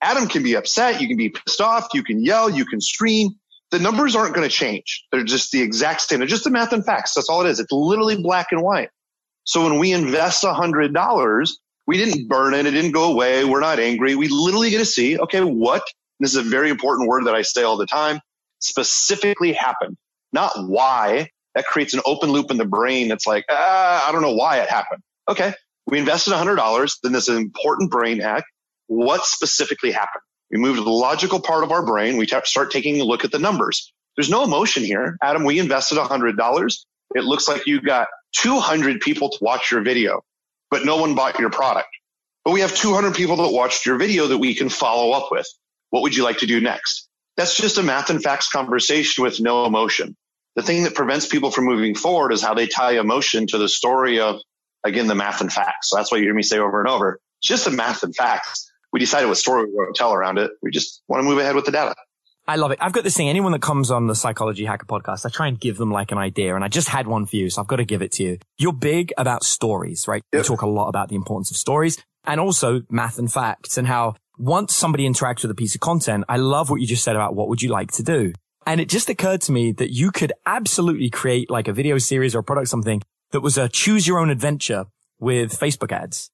Adam 0.00 0.26
can 0.28 0.42
be 0.42 0.54
upset. 0.54 1.00
You 1.00 1.08
can 1.08 1.16
be 1.16 1.28
pissed 1.30 1.60
off. 1.60 1.88
You 1.94 2.02
can 2.02 2.24
yell. 2.24 2.50
You 2.50 2.64
can 2.64 2.80
scream 2.80 3.38
the 3.72 3.78
numbers 3.78 4.14
aren't 4.14 4.34
going 4.34 4.48
to 4.48 4.54
change. 4.54 5.06
They're 5.10 5.24
just 5.24 5.50
the 5.50 5.62
exact 5.62 6.02
same. 6.02 6.20
They're 6.20 6.28
just 6.28 6.44
the 6.44 6.50
math 6.50 6.72
and 6.72 6.84
facts. 6.84 7.14
That's 7.14 7.28
all 7.28 7.44
it 7.44 7.48
is. 7.48 7.58
It's 7.58 7.72
literally 7.72 8.22
black 8.22 8.48
and 8.52 8.62
white. 8.62 8.90
So 9.44 9.64
when 9.64 9.78
we 9.78 9.92
invest 9.92 10.44
a 10.44 10.52
hundred 10.52 10.92
dollars, 10.92 11.58
we 11.86 11.96
didn't 11.96 12.28
burn 12.28 12.54
it. 12.54 12.66
It 12.66 12.72
didn't 12.72 12.92
go 12.92 13.10
away. 13.10 13.44
We're 13.44 13.60
not 13.60 13.80
angry. 13.80 14.14
We 14.14 14.28
literally 14.28 14.70
get 14.70 14.78
to 14.78 14.84
see, 14.84 15.18
okay, 15.18 15.42
what, 15.42 15.82
this 16.20 16.34
is 16.34 16.46
a 16.46 16.48
very 16.48 16.70
important 16.70 17.08
word 17.08 17.26
that 17.26 17.34
I 17.34 17.42
say 17.42 17.62
all 17.62 17.78
the 17.78 17.86
time, 17.86 18.20
specifically 18.60 19.52
happened, 19.52 19.96
not 20.32 20.52
why. 20.56 21.30
That 21.54 21.66
creates 21.66 21.92
an 21.92 22.00
open 22.06 22.30
loop 22.30 22.50
in 22.50 22.56
the 22.56 22.64
brain. 22.64 23.08
That's 23.08 23.26
like, 23.26 23.44
ah, 23.50 24.08
I 24.08 24.12
don't 24.12 24.22
know 24.22 24.34
why 24.34 24.60
it 24.60 24.70
happened. 24.70 25.02
Okay. 25.28 25.52
We 25.86 25.98
invested 25.98 26.32
a 26.32 26.38
hundred 26.38 26.56
dollars. 26.56 26.98
Then 27.02 27.12
this 27.12 27.28
important 27.28 27.90
brain 27.90 28.20
hack. 28.20 28.44
What 28.86 29.24
specifically 29.24 29.92
happened? 29.92 30.22
We 30.52 30.58
move 30.58 30.76
to 30.76 30.84
the 30.84 30.90
logical 30.90 31.40
part 31.40 31.64
of 31.64 31.72
our 31.72 31.84
brain. 31.84 32.18
We 32.18 32.26
t- 32.26 32.36
start 32.44 32.70
taking 32.70 33.00
a 33.00 33.04
look 33.04 33.24
at 33.24 33.32
the 33.32 33.38
numbers. 33.38 33.92
There's 34.16 34.30
no 34.30 34.44
emotion 34.44 34.84
here. 34.84 35.16
Adam, 35.22 35.44
we 35.44 35.58
invested 35.58 35.96
$100. 35.96 36.84
It 37.14 37.24
looks 37.24 37.48
like 37.48 37.66
you 37.66 37.80
got 37.80 38.08
200 38.36 39.00
people 39.00 39.30
to 39.30 39.38
watch 39.40 39.70
your 39.70 39.80
video, 39.82 40.22
but 40.70 40.84
no 40.84 40.98
one 40.98 41.14
bought 41.14 41.38
your 41.38 41.50
product. 41.50 41.88
But 42.44 42.52
we 42.52 42.60
have 42.60 42.74
200 42.74 43.14
people 43.14 43.36
that 43.36 43.52
watched 43.52 43.86
your 43.86 43.96
video 43.96 44.26
that 44.26 44.38
we 44.38 44.54
can 44.54 44.68
follow 44.68 45.12
up 45.12 45.28
with. 45.30 45.46
What 45.90 46.02
would 46.02 46.14
you 46.14 46.24
like 46.24 46.38
to 46.38 46.46
do 46.46 46.60
next? 46.60 47.08
That's 47.36 47.56
just 47.56 47.78
a 47.78 47.82
math 47.82 48.10
and 48.10 48.22
facts 48.22 48.50
conversation 48.50 49.24
with 49.24 49.40
no 49.40 49.64
emotion. 49.64 50.16
The 50.56 50.62
thing 50.62 50.82
that 50.82 50.94
prevents 50.94 51.26
people 51.26 51.50
from 51.50 51.64
moving 51.64 51.94
forward 51.94 52.32
is 52.32 52.42
how 52.42 52.52
they 52.52 52.66
tie 52.66 52.98
emotion 52.98 53.46
to 53.48 53.58
the 53.58 53.68
story 53.68 54.20
of, 54.20 54.40
again, 54.84 55.06
the 55.06 55.14
math 55.14 55.40
and 55.40 55.52
facts. 55.52 55.90
So 55.90 55.96
that's 55.96 56.12
why 56.12 56.18
you 56.18 56.24
hear 56.24 56.34
me 56.34 56.42
say 56.42 56.58
over 56.58 56.80
and 56.80 56.88
over. 56.88 57.18
It's 57.40 57.48
just 57.48 57.64
the 57.64 57.70
math 57.70 58.02
and 58.02 58.14
facts. 58.14 58.70
We 58.92 59.00
decided 59.00 59.26
what 59.26 59.36
story 59.36 59.64
we 59.64 59.72
want 59.72 59.94
to 59.94 59.98
tell 59.98 60.12
around 60.12 60.38
it. 60.38 60.50
We 60.62 60.70
just 60.70 61.02
want 61.08 61.20
to 61.20 61.24
move 61.24 61.38
ahead 61.38 61.54
with 61.54 61.64
the 61.64 61.72
data. 61.72 61.94
I 62.46 62.56
love 62.56 62.72
it. 62.72 62.78
I've 62.80 62.92
got 62.92 63.04
this 63.04 63.16
thing. 63.16 63.28
Anyone 63.28 63.52
that 63.52 63.62
comes 63.62 63.90
on 63.90 64.08
the 64.08 64.14
Psychology 64.14 64.64
Hacker 64.64 64.86
podcast, 64.86 65.24
I 65.24 65.28
try 65.28 65.46
and 65.46 65.58
give 65.58 65.78
them 65.78 65.92
like 65.92 66.10
an 66.10 66.18
idea. 66.18 66.54
And 66.56 66.64
I 66.64 66.68
just 66.68 66.88
had 66.88 67.06
one 67.06 67.24
for 67.24 67.36
you. 67.36 67.48
So 67.50 67.60
I've 67.62 67.68
got 67.68 67.76
to 67.76 67.84
give 67.84 68.02
it 68.02 68.12
to 68.12 68.24
you. 68.24 68.38
You're 68.58 68.72
big 68.72 69.12
about 69.16 69.44
stories, 69.44 70.08
right? 70.08 70.22
Yep. 70.32 70.40
You 70.40 70.44
talk 70.44 70.62
a 70.62 70.66
lot 70.66 70.88
about 70.88 71.08
the 71.08 71.14
importance 71.14 71.50
of 71.50 71.56
stories 71.56 72.02
and 72.24 72.40
also 72.40 72.82
math 72.90 73.18
and 73.18 73.32
facts 73.32 73.78
and 73.78 73.86
how 73.86 74.16
once 74.38 74.74
somebody 74.74 75.08
interacts 75.08 75.42
with 75.42 75.50
a 75.52 75.54
piece 75.54 75.74
of 75.74 75.80
content, 75.80 76.24
I 76.28 76.36
love 76.36 76.68
what 76.68 76.80
you 76.80 76.86
just 76.86 77.04
said 77.04 77.14
about 77.14 77.34
what 77.34 77.48
would 77.48 77.62
you 77.62 77.68
like 77.68 77.92
to 77.92 78.02
do? 78.02 78.32
And 78.66 78.80
it 78.80 78.88
just 78.88 79.08
occurred 79.08 79.40
to 79.42 79.52
me 79.52 79.72
that 79.72 79.92
you 79.92 80.10
could 80.10 80.32
absolutely 80.46 81.10
create 81.10 81.50
like 81.50 81.68
a 81.68 81.72
video 81.72 81.98
series 81.98 82.34
or 82.34 82.40
a 82.40 82.44
product, 82.44 82.68
something 82.68 83.02
that 83.30 83.40
was 83.40 83.56
a 83.56 83.68
choose 83.68 84.06
your 84.06 84.18
own 84.18 84.30
adventure 84.30 84.86
with 85.18 85.58
Facebook 85.58 85.92
ads. 85.92 86.30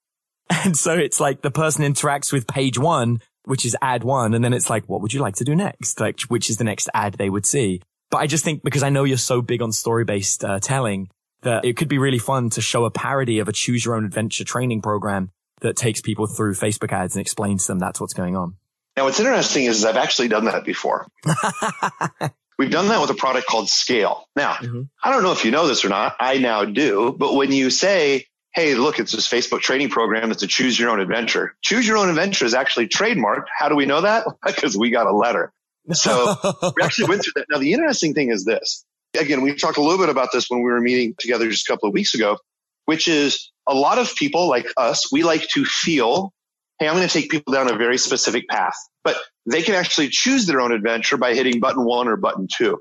And 0.64 0.76
so 0.76 0.95
it's 0.95 1.21
like 1.21 1.43
the 1.43 1.50
person 1.50 1.85
interacts 1.85 2.33
with 2.33 2.47
page 2.47 2.78
one, 2.78 3.21
which 3.45 3.64
is 3.64 3.76
ad 3.83 4.02
one. 4.02 4.35
And 4.35 4.43
then 4.43 4.52
it's 4.52 4.71
like, 4.71 4.88
what 4.88 5.02
would 5.02 5.12
you 5.12 5.21
like 5.21 5.37
to 5.37 5.45
do 5.45 5.55
next? 5.55 6.00
Like, 6.00 6.21
which 6.23 6.50
is 6.50 6.57
the 6.57 6.64
next 6.64 6.88
ad 6.95 7.14
they 7.14 7.31
would 7.31 7.47
see. 7.47 7.83
But 8.11 8.19
I 8.19 8.26
just 8.26 8.45
think 8.45 8.62
because 8.62 8.83
I 8.83 8.88
know 8.88 9.05
you're 9.05 9.19
so 9.19 9.43
big 9.43 9.62
on 9.62 9.73
story 9.73 10.05
based 10.05 10.45
uh, 10.45 10.59
telling 10.59 11.11
that 11.43 11.64
it 11.64 11.76
could 11.76 11.88
be 11.88 11.99
really 11.99 12.19
fun 12.19 12.50
to 12.50 12.61
show 12.61 12.85
a 12.85 12.90
parody 12.90 13.38
of 13.38 13.49
a 13.49 13.52
choose 13.52 13.85
your 13.85 13.95
own 13.95 14.05
adventure 14.05 14.45
training 14.45 14.83
program 14.83 15.31
that 15.61 15.76
takes 15.76 16.00
people 16.00 16.26
through 16.26 16.55
Facebook 16.55 16.93
ads 16.93 17.14
and 17.14 17.21
explains 17.21 17.67
to 17.67 17.73
them 17.73 17.78
that's 17.78 18.00
what's 18.00 18.14
going 18.14 18.37
on. 18.37 18.57
Now, 18.97 19.05
what's 19.05 19.21
interesting 19.21 19.64
is 19.64 19.85
I've 19.85 19.97
actually 19.97 20.28
done 20.28 20.47
that 20.47 20.64
before. 20.64 21.07
We've 22.59 22.71
done 22.71 22.88
that 22.88 23.00
with 23.00 23.11
a 23.11 23.14
product 23.14 23.47
called 23.47 23.69
Scale. 23.69 24.25
Now, 24.35 24.55
mm-hmm. 24.55 24.83
I 25.02 25.12
don't 25.12 25.23
know 25.23 25.31
if 25.31 25.45
you 25.45 25.52
know 25.52 25.69
this 25.69 25.85
or 25.85 25.88
not. 25.88 26.17
I 26.19 26.38
now 26.38 26.64
do. 26.64 27.14
But 27.17 27.35
when 27.35 27.52
you 27.52 27.71
say, 27.71 28.26
hey, 28.52 28.75
look, 28.75 28.99
it's 28.99 29.12
this 29.12 29.28
Facebook 29.28 29.61
training 29.61 29.90
program. 29.90 30.31
It's 30.31 30.43
a 30.43 30.47
choose 30.47 30.78
your 30.78 30.90
own 30.90 31.00
adventure. 31.00 31.55
Choose 31.62 31.87
your 31.87 31.97
own 31.97 32.09
adventure 32.09 32.45
is 32.45 32.55
actually 32.55 32.88
trademarked. 32.88 33.47
How 33.57 33.69
do 33.69 33.76
we 33.76 33.87
know 33.87 34.00
that? 34.00 34.26
because 34.47 34.76
we 34.76 34.90
got 34.90 35.07
a 35.07 35.12
letter. 35.12 35.52
So 35.93 36.35
we 36.76 36.83
actually 36.83 37.09
went 37.09 37.23
through 37.23 37.33
that. 37.37 37.47
Now, 37.50 37.59
the 37.59 37.73
interesting 37.73 38.14
thing 38.14 38.31
is 38.31 38.45
this. 38.45 38.85
Again, 39.19 39.40
we 39.40 39.55
talked 39.55 39.78
a 39.78 39.83
little 39.83 39.99
bit 39.99 40.09
about 40.09 40.31
this 40.33 40.50
when 40.50 40.62
we 40.62 40.71
were 40.71 40.81
meeting 40.81 41.14
together 41.19 41.49
just 41.49 41.69
a 41.69 41.73
couple 41.73 41.88
of 41.88 41.95
weeks 41.95 42.14
ago, 42.14 42.38
which 42.85 43.09
is 43.09 43.50
a 43.67 43.75
lot 43.75 43.99
of 43.99 44.14
people 44.17 44.49
like 44.49 44.67
us, 44.76 45.11
we 45.11 45.23
like 45.23 45.49
to 45.50 45.64
feel, 45.64 46.33
hey, 46.78 46.88
I'm 46.88 46.95
going 46.95 47.07
to 47.07 47.12
take 47.12 47.31
people 47.31 47.52
down 47.52 47.73
a 47.73 47.76
very 47.76 47.97
specific 47.97 48.49
path, 48.49 48.75
but 49.05 49.17
they 49.47 49.62
can 49.62 49.75
actually 49.75 50.09
choose 50.09 50.47
their 50.47 50.61
own 50.61 50.73
adventure 50.73 51.17
by 51.17 51.35
hitting 51.35 51.59
button 51.59 51.85
one 51.85 52.07
or 52.07 52.17
button 52.17 52.49
two. 52.52 52.78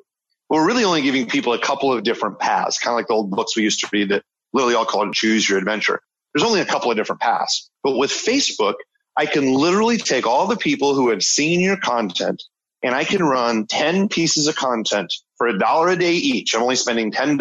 We're 0.49 0.65
really 0.65 0.83
only 0.83 1.01
giving 1.01 1.27
people 1.27 1.53
a 1.53 1.59
couple 1.59 1.93
of 1.93 2.03
different 2.03 2.39
paths, 2.39 2.79
kind 2.79 2.93
of 2.93 2.97
like 2.97 3.07
the 3.07 3.13
old 3.13 3.31
books 3.31 3.55
we 3.55 3.63
used 3.63 3.79
to 3.81 3.89
read 3.91 4.09
that 4.09 4.23
literally 4.53 4.75
all 4.75 4.85
it 4.85 5.13
choose 5.13 5.47
your 5.47 5.57
adventure. 5.57 6.01
There's 6.33 6.47
only 6.47 6.61
a 6.61 6.65
couple 6.65 6.91
of 6.91 6.97
different 6.97 7.21
paths, 7.21 7.69
but 7.83 7.97
with 7.97 8.11
Facebook, 8.11 8.75
I 9.15 9.25
can 9.25 9.51
literally 9.51 9.97
take 9.97 10.27
all 10.27 10.47
the 10.47 10.57
people 10.57 10.93
who 10.93 11.09
have 11.09 11.23
seen 11.23 11.59
your 11.59 11.77
content 11.77 12.43
and 12.83 12.93
I 12.93 13.03
can 13.03 13.23
run 13.23 13.65
10 13.65 14.09
pieces 14.09 14.47
of 14.47 14.55
content 14.55 15.11
for 15.37 15.47
a 15.47 15.57
dollar 15.57 15.89
a 15.89 15.95
day 15.95 16.13
each. 16.13 16.53
I'm 16.53 16.61
only 16.61 16.75
spending 16.75 17.11
$10 17.11 17.39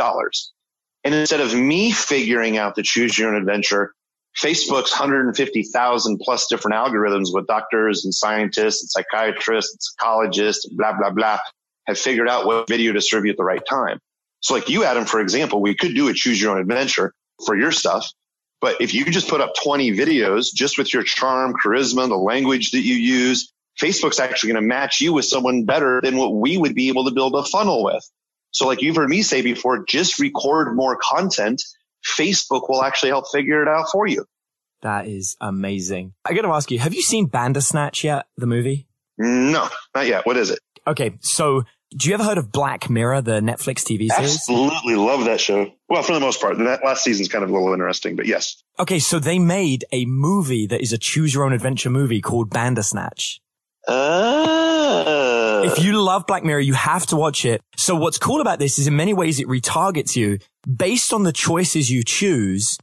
and 1.04 1.14
instead 1.14 1.40
of 1.40 1.54
me 1.54 1.92
figuring 1.92 2.56
out 2.56 2.74
the 2.74 2.82
choose 2.82 3.16
your 3.16 3.28
own 3.28 3.36
adventure, 3.36 3.94
Facebook's 4.36 4.90
150,000 4.90 6.18
plus 6.18 6.46
different 6.48 6.74
algorithms 6.74 7.28
with 7.32 7.46
doctors 7.46 8.04
and 8.04 8.12
scientists 8.12 8.82
and 8.82 8.90
psychiatrists 8.90 9.72
and 9.72 9.80
psychologists 9.80 10.66
blah, 10.66 10.96
blah, 10.98 11.10
blah 11.10 11.38
have 11.86 11.98
figured 11.98 12.28
out 12.28 12.46
what 12.46 12.68
video 12.68 12.92
to 12.92 13.00
serve 13.00 13.24
you 13.24 13.30
at 13.30 13.36
the 13.36 13.44
right 13.44 13.62
time. 13.68 14.00
So 14.40 14.54
like 14.54 14.68
you, 14.68 14.84
Adam, 14.84 15.04
for 15.04 15.20
example, 15.20 15.60
we 15.60 15.74
could 15.74 15.94
do 15.94 16.08
a 16.08 16.14
choose 16.14 16.40
your 16.40 16.52
own 16.52 16.60
adventure 16.60 17.14
for 17.44 17.56
your 17.56 17.72
stuff. 17.72 18.10
But 18.60 18.80
if 18.80 18.94
you 18.94 19.04
just 19.06 19.28
put 19.28 19.40
up 19.40 19.54
20 19.62 19.92
videos 19.92 20.46
just 20.54 20.78
with 20.78 20.92
your 20.92 21.02
charm, 21.02 21.54
charisma, 21.62 22.08
the 22.08 22.16
language 22.16 22.70
that 22.70 22.80
you 22.80 22.94
use, 22.94 23.52
Facebook's 23.80 24.18
actually 24.18 24.52
going 24.52 24.62
to 24.62 24.68
match 24.68 25.00
you 25.00 25.12
with 25.12 25.26
someone 25.26 25.64
better 25.64 26.00
than 26.02 26.16
what 26.16 26.34
we 26.34 26.56
would 26.56 26.74
be 26.74 26.88
able 26.88 27.04
to 27.04 27.10
build 27.10 27.34
a 27.34 27.44
funnel 27.44 27.84
with. 27.84 28.08
So 28.52 28.66
like 28.66 28.80
you've 28.80 28.96
heard 28.96 29.10
me 29.10 29.22
say 29.22 29.42
before, 29.42 29.84
just 29.84 30.18
record 30.18 30.74
more 30.74 30.96
content. 30.96 31.62
Facebook 32.04 32.68
will 32.68 32.82
actually 32.82 33.10
help 33.10 33.26
figure 33.30 33.62
it 33.62 33.68
out 33.68 33.88
for 33.92 34.06
you. 34.06 34.24
That 34.82 35.06
is 35.06 35.36
amazing. 35.40 36.14
I 36.24 36.32
got 36.32 36.42
to 36.42 36.48
ask 36.48 36.70
you, 36.70 36.78
have 36.78 36.94
you 36.94 37.02
seen 37.02 37.26
Bandersnatch 37.26 38.04
yet? 38.04 38.26
The 38.36 38.46
movie? 38.46 38.86
No, 39.18 39.68
not 39.94 40.06
yet. 40.06 40.24
What 40.26 40.36
is 40.36 40.50
it? 40.50 40.60
Okay. 40.86 41.18
So 41.20 41.64
do 41.90 42.08
you 42.08 42.14
ever 42.14 42.24
heard 42.24 42.38
of 42.38 42.50
Black 42.50 42.90
Mirror, 42.90 43.22
the 43.22 43.40
Netflix 43.40 43.84
TV 43.84 44.08
series? 44.08 44.34
Absolutely 44.34 44.96
love 44.96 45.24
that 45.26 45.40
show. 45.40 45.70
Well, 45.88 46.02
for 46.02 46.12
the 46.14 46.20
most 46.20 46.40
part, 46.40 46.58
that 46.58 46.84
last 46.84 47.04
season's 47.04 47.28
kind 47.28 47.44
of 47.44 47.50
a 47.50 47.52
little 47.52 47.72
interesting, 47.72 48.16
but 48.16 48.26
yes. 48.26 48.62
Okay. 48.78 48.98
So 48.98 49.18
they 49.18 49.38
made 49.38 49.84
a 49.92 50.04
movie 50.06 50.66
that 50.66 50.80
is 50.80 50.92
a 50.92 50.98
choose 50.98 51.32
your 51.32 51.44
own 51.44 51.52
adventure 51.52 51.90
movie 51.90 52.20
called 52.20 52.50
Bandersnatch. 52.50 53.40
Uh, 53.86 55.62
if 55.64 55.78
you 55.82 56.02
love 56.02 56.26
Black 56.26 56.42
Mirror, 56.42 56.60
you 56.60 56.74
have 56.74 57.06
to 57.06 57.16
watch 57.16 57.44
it. 57.44 57.62
So 57.76 57.94
what's 57.94 58.18
cool 58.18 58.40
about 58.40 58.58
this 58.58 58.80
is 58.80 58.88
in 58.88 58.96
many 58.96 59.14
ways 59.14 59.38
it 59.38 59.46
retargets 59.46 60.16
you 60.16 60.38
based 60.66 61.12
on 61.12 61.22
the 61.22 61.32
choices 61.32 61.90
you 61.90 62.02
choose. 62.02 62.78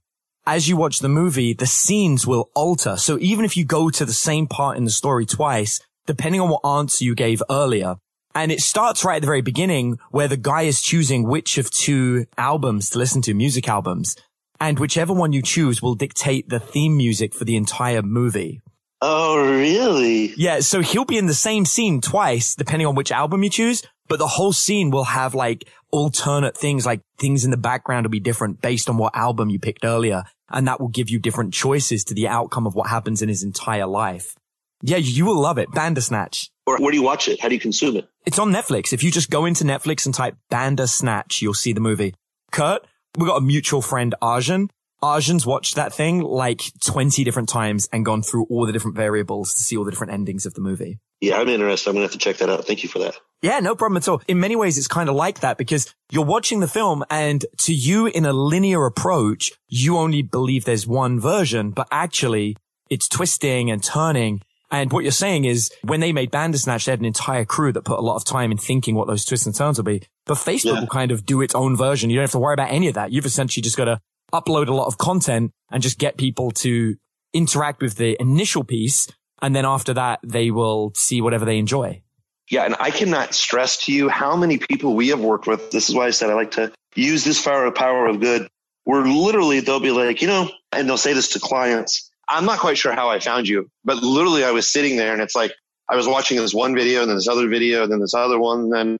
As 0.45 0.67
you 0.67 0.75
watch 0.75 0.99
the 0.99 1.09
movie, 1.09 1.53
the 1.53 1.67
scenes 1.67 2.27
will 2.27 2.49
alter. 2.53 2.97
So 2.97 3.17
even 3.19 3.45
if 3.45 3.55
you 3.55 3.63
go 3.65 3.89
to 3.89 4.05
the 4.05 4.13
same 4.13 4.47
part 4.47 4.77
in 4.77 4.85
the 4.85 4.91
story 4.91 5.25
twice, 5.25 5.81
depending 6.05 6.41
on 6.41 6.49
what 6.49 6.65
answer 6.65 7.05
you 7.05 7.15
gave 7.15 7.41
earlier, 7.49 7.95
and 8.35 8.51
it 8.51 8.61
starts 8.61 9.03
right 9.03 9.17
at 9.17 9.21
the 9.21 9.27
very 9.27 9.41
beginning 9.41 9.99
where 10.11 10.27
the 10.27 10.37
guy 10.37 10.63
is 10.63 10.81
choosing 10.81 11.27
which 11.27 11.57
of 11.57 11.69
two 11.69 12.25
albums 12.37 12.89
to 12.91 12.97
listen 12.97 13.21
to, 13.23 13.33
music 13.33 13.67
albums. 13.67 14.15
And 14.59 14.79
whichever 14.79 15.13
one 15.13 15.33
you 15.33 15.41
choose 15.41 15.81
will 15.81 15.95
dictate 15.95 16.49
the 16.49 16.59
theme 16.59 16.95
music 16.97 17.33
for 17.33 17.43
the 17.45 17.55
entire 17.55 18.01
movie. 18.01 18.61
Oh, 19.01 19.37
really? 19.37 20.33
Yeah. 20.37 20.61
So 20.61 20.79
he'll 20.79 21.03
be 21.03 21.17
in 21.17 21.25
the 21.25 21.33
same 21.33 21.65
scene 21.65 21.99
twice, 21.99 22.55
depending 22.55 22.87
on 22.87 22.95
which 22.95 23.11
album 23.11 23.43
you 23.43 23.49
choose, 23.49 23.83
but 24.07 24.19
the 24.19 24.27
whole 24.27 24.53
scene 24.53 24.91
will 24.91 25.03
have 25.03 25.35
like 25.35 25.67
alternate 25.91 26.57
things, 26.57 26.85
like 26.85 27.01
things 27.17 27.43
in 27.43 27.51
the 27.51 27.57
background 27.57 28.05
will 28.05 28.11
be 28.11 28.21
different 28.21 28.61
based 28.61 28.89
on 28.89 28.97
what 28.97 29.15
album 29.15 29.49
you 29.49 29.59
picked 29.59 29.83
earlier. 29.83 30.23
And 30.49 30.67
that 30.67 30.79
will 30.79 30.87
give 30.87 31.09
you 31.09 31.19
different 31.19 31.53
choices 31.53 32.05
to 32.05 32.13
the 32.13 32.29
outcome 32.29 32.65
of 32.65 32.75
what 32.75 32.89
happens 32.89 33.21
in 33.21 33.27
his 33.27 33.43
entire 33.43 33.87
life. 33.87 34.35
Yeah, 34.81 34.97
you 34.97 35.25
will 35.25 35.39
love 35.39 35.57
it. 35.57 35.71
Bandersnatch. 35.73 36.49
Or 36.65 36.77
where 36.77 36.91
do 36.91 36.97
you 36.97 37.03
watch 37.03 37.27
it? 37.27 37.39
How 37.39 37.49
do 37.49 37.55
you 37.55 37.61
consume 37.61 37.97
it? 37.97 38.07
It's 38.25 38.39
on 38.39 38.51
Netflix. 38.51 38.93
If 38.93 39.03
you 39.03 39.11
just 39.11 39.29
go 39.29 39.45
into 39.45 39.63
Netflix 39.63 40.05
and 40.05 40.15
type 40.15 40.37
Bandersnatch, 40.49 41.41
you'll 41.41 41.53
see 41.53 41.73
the 41.73 41.81
movie. 41.81 42.13
Curt, 42.51 42.85
we've 43.17 43.27
got 43.27 43.37
a 43.37 43.41
mutual 43.41 43.81
friend, 43.81 44.15
Arjun. 44.21 44.69
Arjun's 45.01 45.45
watched 45.45 45.75
that 45.75 45.93
thing 45.93 46.21
like 46.21 46.61
20 46.81 47.25
different 47.25 47.49
times 47.49 47.89
and 47.91 48.05
gone 48.05 48.21
through 48.21 48.45
all 48.49 48.65
the 48.65 48.71
different 48.71 48.95
variables 48.95 49.53
to 49.53 49.59
see 49.59 49.75
all 49.75 49.83
the 49.83 49.91
different 49.91 50.13
endings 50.13 50.45
of 50.45 50.53
the 50.53 50.61
movie. 50.61 50.99
Yeah, 51.19 51.39
I'm 51.39 51.49
interested. 51.49 51.89
I'm 51.89 51.95
going 51.95 52.07
to 52.07 52.13
have 52.13 52.19
to 52.19 52.23
check 52.23 52.37
that 52.37 52.49
out. 52.49 52.65
Thank 52.65 52.83
you 52.83 52.89
for 52.89 52.99
that. 52.99 53.15
Yeah, 53.41 53.59
no 53.59 53.75
problem 53.75 53.97
at 53.97 54.07
all. 54.07 54.21
In 54.27 54.39
many 54.39 54.55
ways, 54.55 54.77
it's 54.77 54.87
kind 54.87 55.09
of 55.09 55.15
like 55.15 55.41
that 55.41 55.57
because 55.57 55.93
you're 56.09 56.23
watching 56.25 56.61
the 56.61 56.67
film 56.67 57.03
and 57.09 57.45
to 57.59 57.73
you 57.73 58.07
in 58.07 58.25
a 58.25 58.31
linear 58.31 58.85
approach, 58.85 59.51
you 59.67 59.97
only 59.97 60.21
believe 60.21 60.63
there's 60.63 60.87
one 60.87 61.19
version, 61.19 61.71
but 61.71 61.89
actually 61.91 62.55
it's 62.89 63.09
twisting 63.09 63.69
and 63.69 63.83
turning. 63.83 64.41
And 64.73 64.91
what 64.91 65.03
you're 65.03 65.11
saying 65.11 65.45
is 65.45 65.71
when 65.83 65.99
they 65.99 66.11
made 66.11 66.31
Bandersnatch, 66.31 66.85
they 66.85 66.91
had 66.93 66.99
an 66.99 67.05
entire 67.05 67.45
crew 67.45 67.71
that 67.73 67.83
put 67.83 67.99
a 67.99 68.01
lot 68.01 68.15
of 68.15 68.25
time 68.25 68.51
in 68.51 68.57
thinking 68.57 68.95
what 68.95 69.05
those 69.05 69.23
twists 69.23 69.45
and 69.45 69.55
turns 69.55 69.77
will 69.77 69.83
be. 69.83 70.01
But 70.25 70.39
Facebook 70.39 70.73
yeah. 70.73 70.79
will 70.79 70.87
kind 70.87 71.11
of 71.11 71.27
do 71.27 71.41
its 71.41 71.53
own 71.53 71.77
version. 71.77 72.09
You 72.09 72.15
don't 72.15 72.23
have 72.23 72.31
to 72.31 72.39
worry 72.39 72.55
about 72.55 72.71
any 72.71 72.87
of 72.87 72.95
that. 72.95 73.11
You've 73.11 73.27
essentially 73.27 73.61
just 73.61 73.77
got 73.77 73.85
to 73.85 74.01
upload 74.33 74.69
a 74.69 74.73
lot 74.73 74.87
of 74.87 74.97
content 74.97 75.51
and 75.69 75.83
just 75.83 75.99
get 75.99 76.17
people 76.17 76.49
to 76.49 76.95
interact 77.33 77.83
with 77.83 77.97
the 77.97 78.17
initial 78.19 78.63
piece. 78.63 79.07
And 79.43 79.55
then 79.55 79.63
after 79.63 79.93
that, 79.93 80.21
they 80.23 80.49
will 80.49 80.91
see 80.95 81.21
whatever 81.21 81.45
they 81.45 81.59
enjoy. 81.59 82.01
Yeah. 82.49 82.65
And 82.65 82.75
I 82.79 82.89
cannot 82.89 83.35
stress 83.35 83.85
to 83.85 83.93
you 83.93 84.09
how 84.09 84.35
many 84.35 84.57
people 84.57 84.95
we 84.95 85.09
have 85.09 85.21
worked 85.21 85.45
with. 85.45 85.69
This 85.69 85.87
is 85.87 85.93
why 85.93 86.07
I 86.07 86.09
said 86.09 86.31
I 86.31 86.33
like 86.33 86.51
to 86.51 86.71
use 86.95 87.23
this 87.23 87.39
power, 87.39 87.69
power 87.69 88.07
of 88.07 88.19
good 88.19 88.47
We're 88.87 89.05
literally 89.05 89.59
they'll 89.59 89.79
be 89.79 89.91
like, 89.91 90.23
you 90.23 90.27
know, 90.27 90.49
and 90.71 90.89
they'll 90.89 90.97
say 90.97 91.13
this 91.13 91.29
to 91.29 91.39
clients. 91.39 92.09
I'm 92.27 92.45
not 92.45 92.59
quite 92.59 92.77
sure 92.77 92.93
how 92.93 93.09
I 93.09 93.19
found 93.19 93.47
you, 93.47 93.69
but 93.83 93.97
literally 93.97 94.43
I 94.43 94.51
was 94.51 94.67
sitting 94.67 94.97
there 94.97 95.13
and 95.13 95.21
it's 95.21 95.35
like, 95.35 95.53
I 95.89 95.95
was 95.95 96.07
watching 96.07 96.37
this 96.37 96.53
one 96.53 96.73
video 96.73 97.01
and 97.01 97.09
then 97.09 97.17
this 97.17 97.27
other 97.27 97.47
video 97.47 97.83
and 97.83 97.91
then 97.91 97.99
this 97.99 98.13
other 98.13 98.39
one. 98.39 98.59
And 98.59 98.73
then 98.73 98.97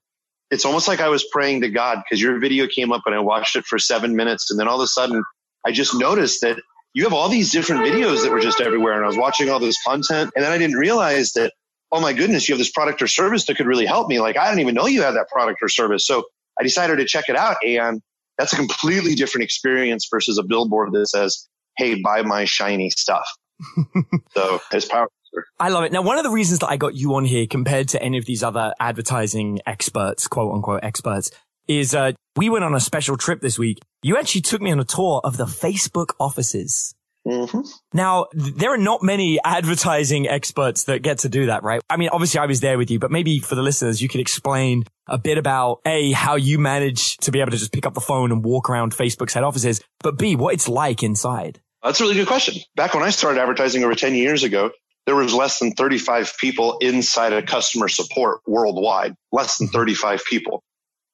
it's 0.52 0.66
almost 0.66 0.88
like 0.88 1.00
I 1.00 1.10
was 1.10 1.26
praying 1.32 1.62
to 1.62 1.70
God 1.70 2.04
because 2.04 2.22
your 2.22 2.40
video 2.40 2.68
came 2.68 2.92
up 2.92 3.04
and 3.06 3.16
I 3.16 3.20
watched 3.20 3.56
it 3.56 3.66
for 3.66 3.80
seven 3.80 4.16
minutes. 4.16 4.52
And 4.52 4.60
then 4.60 4.68
all 4.68 4.76
of 4.76 4.84
a 4.84 4.88
sudden, 4.88 5.24
I 5.66 5.72
just 5.72 5.96
noticed 5.96 6.42
that 6.42 6.60
you 6.94 7.04
have 7.04 7.14
all 7.14 7.30
these 7.30 7.52
different 7.52 7.82
videos 7.84 8.24
that 8.24 8.32
were 8.32 8.42
just 8.42 8.62
everywhere. 8.62 8.94
And 8.94 9.04
I 9.04 9.08
was 9.08 9.18
watching 9.18 9.50
all 9.50 9.60
this 9.60 9.82
content. 9.82 10.32
And 10.36 10.44
then 10.44 10.52
I 10.52 10.58
didn't 10.58 10.76
realize 10.76 11.32
that, 11.34 11.54
oh 11.92 12.02
my 12.02 12.14
goodness, 12.14 12.48
you 12.48 12.54
have 12.54 12.60
this 12.60 12.72
product 12.72 13.02
or 13.02 13.08
service 13.08 13.46
that 13.46 13.56
could 13.56 13.66
really 13.66 13.86
help 13.86 14.10
me. 14.10 14.20
Like, 14.20 14.38
I 14.38 14.48
didn't 14.50 14.60
even 14.60 14.76
know 14.76 14.86
you 14.86 15.02
had 15.02 15.16
that 15.16 15.30
product 15.30 15.60
or 15.62 15.70
service. 15.70 16.06
So 16.06 16.26
I 16.60 16.64
decided 16.64 16.98
to 16.98 17.06
check 17.06 17.26
it 17.30 17.36
out. 17.36 17.58
And 17.66 18.02
that's 18.38 18.54
a 18.54 18.58
completely 18.58 19.16
different 19.16 19.44
experience 19.46 20.08
versus 20.12 20.38
a 20.38 20.44
billboard 20.44 20.92
that 20.92 21.08
says, 21.08 21.48
hey, 21.78 22.02
buy 22.02 22.22
my 22.22 22.46
shiny 22.46 22.90
stuff. 22.90 23.28
so 24.34 24.60
it's 24.72 24.86
powerful. 24.86 25.14
I 25.60 25.70
love 25.70 25.84
it. 25.84 25.92
Now, 25.92 26.02
one 26.02 26.18
of 26.18 26.24
the 26.24 26.30
reasons 26.30 26.60
that 26.60 26.70
I 26.70 26.78
got 26.78 26.96
you 26.96 27.16
on 27.16 27.26
here 27.26 27.48
compared 27.48 27.90
to 27.90 28.02
any 28.02 28.18
of 28.18 28.26
these 28.26 28.44
other 28.44 28.74
advertising 28.80 29.60
experts, 29.66 30.28
quote 30.28 30.54
unquote 30.54 30.84
experts, 30.84 31.32
is 31.68 31.96
uh, 31.96 32.12
we 32.36 32.50
went 32.50 32.64
on 32.64 32.76
a 32.76 32.80
special 32.80 33.18
trip 33.18 33.42
this 33.42 33.58
week. 33.58 33.80
You 34.02 34.18
actually 34.18 34.42
took 34.42 34.62
me 34.62 34.72
on 34.72 34.80
a 34.80 34.86
tour 34.86 35.22
of 35.24 35.38
the 35.38 35.46
Facebook 35.46 36.10
offices. 36.20 36.94
Mm-hmm. 37.26 37.62
Now, 37.94 38.26
there 38.34 38.74
are 38.74 38.78
not 38.78 39.02
many 39.02 39.40
advertising 39.44 40.28
experts 40.28 40.86
that 40.86 41.02
get 41.04 41.20
to 41.20 41.30
do 41.30 41.46
that, 41.46 41.64
right? 41.64 41.82
I 41.90 41.96
mean, 41.96 42.10
obviously 42.10 42.42
I 42.42 42.46
was 42.48 42.60
there 42.60 42.78
with 42.78 42.92
you, 42.92 43.00
but 43.00 43.12
maybe 43.12 43.40
for 43.40 43.56
the 43.56 43.62
listeners, 43.62 44.02
you 44.02 44.10
could 44.10 44.20
explain 44.20 44.84
a 45.08 45.18
bit 45.18 45.38
about 45.38 45.80
A, 45.86 46.12
how 46.12 46.36
you 46.36 46.60
manage 46.60 47.18
to 47.18 47.32
be 47.32 47.40
able 47.40 47.52
to 47.52 47.58
just 47.58 47.72
pick 47.72 47.86
up 47.86 47.94
the 47.94 48.02
phone 48.02 48.32
and 48.32 48.44
walk 48.44 48.70
around 48.70 48.94
Facebook's 48.94 49.34
head 49.34 49.44
offices, 49.44 49.82
but 50.00 50.18
B, 50.18 50.36
what 50.36 50.54
it's 50.54 50.68
like 50.68 51.02
inside. 51.02 51.62
That's 51.84 52.00
a 52.00 52.04
really 52.04 52.16
good 52.16 52.28
question. 52.28 52.56
Back 52.76 52.94
when 52.94 53.04
I 53.04 53.10
started 53.10 53.42
advertising 53.42 53.84
over 53.84 53.96
10 53.96 54.16
years 54.16 54.44
ago, 54.44 54.72
there 55.06 55.16
was 55.16 55.34
less 55.34 55.60
than 55.60 55.72
35 55.72 56.34
people 56.40 56.78
inside 56.80 57.34
of 57.34 57.46
customer 57.46 57.90
support 57.90 58.40
worldwide, 58.48 59.16
less 59.32 59.58
than 59.58 59.68
mm-hmm. 59.68 59.78
35 59.78 60.24
people. 60.26 60.64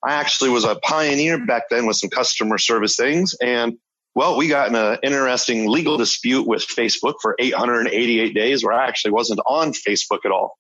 I 0.06 0.14
actually 0.14 0.52
was 0.52 0.64
a 0.64 0.76
pioneer 0.76 1.44
back 1.46 1.64
then 1.70 1.86
with 1.86 1.98
some 1.98 2.10
customer 2.10 2.58
service 2.58 2.96
things. 2.96 3.36
And 3.42 3.78
well, 4.16 4.38
we 4.38 4.48
got 4.48 4.70
in 4.70 4.76
an 4.76 5.00
interesting 5.04 5.68
legal 5.68 5.98
dispute 5.98 6.48
with 6.48 6.66
Facebook 6.66 7.16
for 7.22 7.36
888 7.40 8.34
days 8.34 8.64
where 8.64 8.74
I 8.74 8.88
actually 8.88 9.12
wasn't 9.12 9.40
on 9.46 9.74
Facebook 9.74 10.20
at 10.26 10.32
all. 10.32 10.58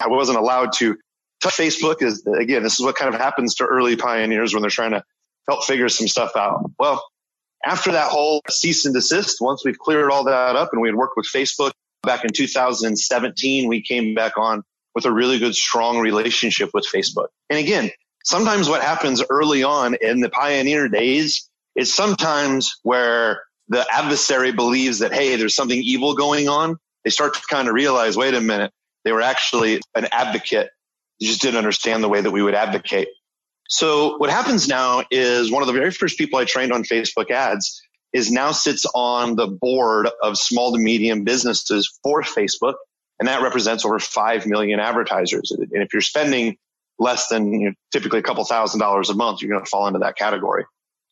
I 0.00 0.08
wasn't 0.08 0.38
allowed 0.38 0.72
to 0.74 0.96
touch 1.40 1.54
Facebook 1.54 2.02
is 2.02 2.24
again, 2.26 2.62
this 2.62 2.78
is 2.78 2.84
what 2.84 2.96
kind 2.96 3.12
of 3.12 3.20
happens 3.20 3.56
to 3.56 3.64
early 3.64 3.96
pioneers 3.96 4.54
when 4.54 4.62
they're 4.62 4.70
trying 4.70 4.92
to 4.92 5.02
help 5.48 5.64
figure 5.64 5.88
some 5.88 6.08
stuff 6.08 6.36
out. 6.36 6.70
Well, 6.78 7.04
after 7.64 7.92
that 7.92 8.10
whole 8.10 8.40
cease 8.48 8.84
and 8.84 8.94
desist, 8.94 9.40
once 9.40 9.64
we've 9.64 9.78
cleared 9.78 10.10
all 10.10 10.24
that 10.24 10.56
up 10.56 10.70
and 10.72 10.80
we 10.80 10.88
had 10.88 10.94
worked 10.94 11.16
with 11.16 11.26
Facebook 11.26 11.72
back 12.02 12.24
in 12.24 12.32
2017, 12.32 13.68
we 13.68 13.82
came 13.82 14.14
back 14.14 14.38
on 14.38 14.62
with 14.94 15.04
a 15.04 15.12
really 15.12 15.38
good, 15.38 15.54
strong 15.54 15.98
relationship 15.98 16.70
with 16.72 16.86
Facebook. 16.92 17.28
And 17.50 17.58
again, 17.58 17.90
sometimes 18.24 18.68
what 18.68 18.82
happens 18.82 19.22
early 19.28 19.62
on 19.62 19.96
in 20.00 20.20
the 20.20 20.30
pioneer 20.30 20.88
days 20.88 21.48
is 21.76 21.92
sometimes 21.92 22.78
where 22.82 23.42
the 23.68 23.86
adversary 23.92 24.52
believes 24.52 25.00
that, 25.00 25.12
hey, 25.12 25.36
there's 25.36 25.54
something 25.54 25.80
evil 25.80 26.14
going 26.14 26.48
on. 26.48 26.78
They 27.04 27.10
start 27.10 27.34
to 27.34 27.40
kind 27.48 27.68
of 27.68 27.74
realize, 27.74 28.16
wait 28.16 28.34
a 28.34 28.40
minute, 28.40 28.72
they 29.04 29.12
were 29.12 29.22
actually 29.22 29.80
an 29.94 30.06
advocate. 30.10 30.70
They 31.20 31.26
just 31.26 31.40
didn't 31.40 31.58
understand 31.58 32.02
the 32.02 32.08
way 32.08 32.20
that 32.20 32.30
we 32.30 32.42
would 32.42 32.54
advocate. 32.54 33.08
So 33.68 34.16
what 34.16 34.30
happens 34.30 34.66
now 34.66 35.04
is 35.10 35.50
one 35.50 35.62
of 35.62 35.66
the 35.66 35.74
very 35.74 35.90
first 35.90 36.18
people 36.18 36.38
I 36.38 36.44
trained 36.44 36.72
on 36.72 36.82
Facebook 36.84 37.30
ads 37.30 37.82
is 38.12 38.32
now 38.32 38.52
sits 38.52 38.86
on 38.94 39.36
the 39.36 39.46
board 39.46 40.08
of 40.22 40.38
small 40.38 40.72
to 40.72 40.78
medium 40.78 41.24
businesses 41.24 41.98
for 42.02 42.22
Facebook. 42.22 42.74
And 43.20 43.28
that 43.28 43.42
represents 43.42 43.84
over 43.84 43.98
5 43.98 44.46
million 44.46 44.80
advertisers. 44.80 45.50
And 45.50 45.82
if 45.82 45.92
you're 45.92 46.02
spending 46.02 46.56
less 46.98 47.28
than 47.28 47.52
you 47.52 47.68
know, 47.68 47.74
typically 47.92 48.20
a 48.20 48.22
couple 48.22 48.44
thousand 48.44 48.80
dollars 48.80 49.10
a 49.10 49.14
month, 49.14 49.42
you're 49.42 49.50
going 49.50 49.64
to 49.64 49.68
fall 49.68 49.86
into 49.86 49.98
that 50.00 50.16
category. 50.16 50.64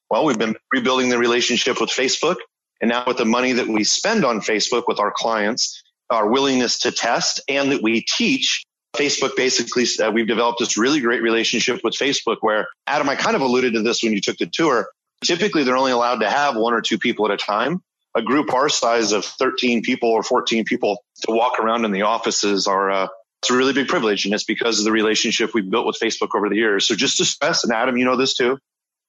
Well, 0.09 0.25
we've 0.25 0.39
been 0.39 0.57
rebuilding 0.73 1.11
the 1.11 1.19
relationship 1.19 1.81
with 1.81 1.91
Facebook. 1.91 2.37
And 2.81 2.89
now 2.89 3.05
with 3.07 3.19
the 3.19 3.25
money 3.25 3.53
that 3.53 3.67
we 3.67 3.85
spend 3.85 4.25
on 4.25 4.41
Facebook 4.41 4.85
with 4.87 4.99
our 4.99 5.13
clients, 5.15 5.83
our 6.09 6.29
willingness 6.29 6.79
to 6.81 6.93
test 6.93 7.41
and 7.49 7.73
that 7.73 7.83
we 7.83 8.03
teach, 8.03 8.65
Facebook 8.97 9.37
basically, 9.37 9.85
uh, 10.03 10.11
we've 10.11 10.27
developed 10.27 10.59
this 10.59 10.77
really 10.77 11.01
great 11.01 11.23
relationship 11.23 11.81
with 11.85 11.95
Facebook 11.95 12.39
where 12.41 12.67
Adam, 12.87 13.09
I 13.09 13.17
kind 13.17 13.37
of 13.37 13.43
alluded 13.43 13.75
to 13.75 13.83
this 13.83 14.03
when 14.03 14.13
you 14.13 14.21
took 14.21 14.39
the 14.39 14.47
tour. 14.47 14.89
Typically, 15.25 15.65
they're 15.65 15.77
only 15.77 15.93
allowed 15.93 16.21
to 16.21 16.31
have 16.31 16.57
one 16.57 16.75
or 16.75 16.81
two 16.81 16.99
people 16.99 17.25
at 17.27 17.33
a 17.33 17.37
time. 17.37 17.83
A 18.15 18.23
group 18.23 18.53
our 18.53 18.69
size 18.69 19.13
of 19.13 19.25
13 19.25 19.83
people 19.83 20.11
or 20.11 20.23
14 20.23 20.65
people 20.65 21.03
to 21.23 21.33
walk 21.33 21.61
around 21.61 21.85
in 21.85 21.93
the 21.93 22.03
offices 22.03 22.67
are, 22.67 22.91
uh, 22.91 23.09
it's 23.43 23.51
a 23.51 23.57
really 23.57 23.73
big 23.73 23.89
privilege. 23.89 24.25
And 24.25 24.35
it's 24.35 24.45
because 24.45 24.79
of 24.79 24.85
the 24.85 24.93
relationship 24.93 25.53
we've 25.55 25.69
built 25.69 25.87
with 25.87 25.99
Facebook 26.03 26.35
over 26.35 26.49
the 26.49 26.57
years. 26.57 26.87
So 26.87 26.95
just 26.95 27.19
to 27.19 27.25
stress, 27.25 27.65
and 27.65 27.73
Adam, 27.73 27.97
you 27.97 28.05
know 28.05 28.17
this 28.17 28.35
too, 28.35 28.59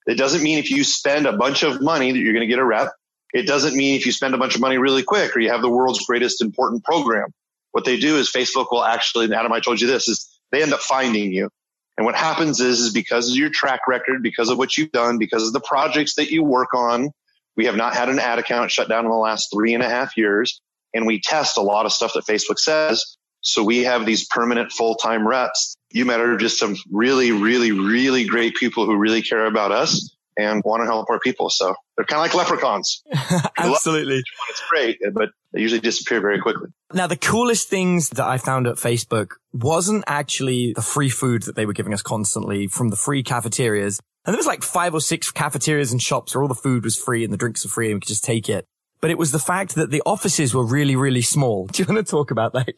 it 0.05 0.15
doesn't 0.15 0.43
mean 0.43 0.59
if 0.59 0.71
you 0.71 0.83
spend 0.83 1.25
a 1.25 1.33
bunch 1.33 1.63
of 1.63 1.81
money 1.81 2.11
that 2.11 2.17
you're 2.17 2.33
going 2.33 2.47
to 2.47 2.47
get 2.47 2.59
a 2.59 2.65
rep. 2.65 2.91
It 3.33 3.45
doesn't 3.45 3.75
mean 3.75 3.95
if 3.95 4.05
you 4.05 4.11
spend 4.11 4.33
a 4.33 4.37
bunch 4.37 4.55
of 4.55 4.61
money 4.61 4.77
really 4.77 5.03
quick 5.03 5.35
or 5.35 5.39
you 5.39 5.51
have 5.51 5.61
the 5.61 5.69
world's 5.69 6.05
greatest 6.05 6.41
important 6.41 6.83
program. 6.83 7.33
What 7.77 7.85
they 7.85 7.99
do 7.99 8.17
is 8.17 8.31
Facebook 8.31 8.71
will 8.71 8.83
actually, 8.83 9.31
Adam, 9.31 9.53
I 9.53 9.59
told 9.59 9.79
you 9.79 9.85
this, 9.85 10.07
is 10.07 10.27
they 10.51 10.63
end 10.63 10.73
up 10.73 10.79
finding 10.79 11.31
you. 11.31 11.51
And 11.95 12.07
what 12.07 12.15
happens 12.15 12.59
is, 12.59 12.79
is 12.79 12.91
because 12.91 13.29
of 13.29 13.35
your 13.35 13.51
track 13.51 13.81
record, 13.87 14.23
because 14.23 14.49
of 14.49 14.57
what 14.57 14.75
you've 14.75 14.91
done, 14.91 15.19
because 15.19 15.45
of 15.45 15.53
the 15.53 15.59
projects 15.59 16.15
that 16.15 16.31
you 16.31 16.43
work 16.43 16.73
on, 16.73 17.11
we 17.55 17.65
have 17.65 17.75
not 17.75 17.93
had 17.93 18.09
an 18.09 18.17
ad 18.17 18.39
account 18.39 18.71
shut 18.71 18.89
down 18.89 19.05
in 19.05 19.11
the 19.11 19.17
last 19.17 19.49
three 19.53 19.75
and 19.75 19.83
a 19.83 19.89
half 19.89 20.17
years. 20.17 20.59
And 20.95 21.05
we 21.05 21.21
test 21.21 21.57
a 21.57 21.61
lot 21.61 21.85
of 21.85 21.93
stuff 21.93 22.13
that 22.15 22.25
Facebook 22.25 22.57
says. 22.57 23.15
So 23.41 23.63
we 23.63 23.83
have 23.83 24.07
these 24.07 24.25
permanent 24.25 24.71
full-time 24.71 25.27
reps. 25.27 25.75
You 25.91 26.05
met 26.05 26.19
are 26.19 26.35
just 26.35 26.57
some 26.57 26.77
really, 26.91 27.31
really, 27.31 27.73
really 27.73 28.25
great 28.25 28.55
people 28.55 28.87
who 28.87 28.95
really 28.95 29.21
care 29.21 29.45
about 29.45 29.71
us 29.71 30.16
and 30.37 30.61
want 30.63 30.81
to 30.81 30.85
help 30.85 31.09
our 31.09 31.19
people. 31.19 31.49
So 31.49 31.73
they're 31.95 32.05
kind 32.05 32.19
of 32.19 32.35
like 32.35 32.35
leprechauns. 32.35 33.03
Absolutely. 33.57 34.21
It's 34.49 34.63
great, 34.69 34.99
but 35.13 35.29
they 35.51 35.61
usually 35.61 35.81
disappear 35.81 36.21
very 36.21 36.39
quickly. 36.39 36.69
Now, 36.93 37.07
the 37.07 37.17
coolest 37.17 37.69
things 37.69 38.09
that 38.09 38.25
I 38.25 38.37
found 38.37 38.67
at 38.67 38.75
Facebook 38.75 39.31
wasn't 39.53 40.03
actually 40.07 40.73
the 40.73 40.81
free 40.81 41.09
food 41.09 41.43
that 41.43 41.55
they 41.55 41.65
were 41.65 41.73
giving 41.73 41.93
us 41.93 42.01
constantly 42.01 42.67
from 42.67 42.89
the 42.89 42.95
free 42.95 43.23
cafeterias. 43.23 43.99
And 44.25 44.33
there 44.33 44.37
was 44.37 44.47
like 44.47 44.63
five 44.63 44.93
or 44.93 45.01
six 45.01 45.31
cafeterias 45.31 45.91
and 45.91 46.01
shops 46.01 46.35
where 46.35 46.41
all 46.41 46.47
the 46.47 46.55
food 46.55 46.83
was 46.83 46.97
free 46.97 47.23
and 47.23 47.33
the 47.33 47.37
drinks 47.37 47.63
were 47.63 47.71
free 47.71 47.87
and 47.87 47.95
we 47.95 47.99
could 48.01 48.09
just 48.09 48.23
take 48.23 48.49
it. 48.49 48.65
But 48.99 49.11
it 49.11 49.17
was 49.17 49.31
the 49.31 49.39
fact 49.39 49.75
that 49.75 49.89
the 49.89 50.01
offices 50.05 50.53
were 50.53 50.65
really, 50.65 50.95
really 50.95 51.21
small. 51.21 51.67
Do 51.71 51.81
you 51.81 51.87
want 51.91 52.05
to 52.05 52.09
talk 52.09 52.31
about 52.31 52.53
that? 52.53 52.69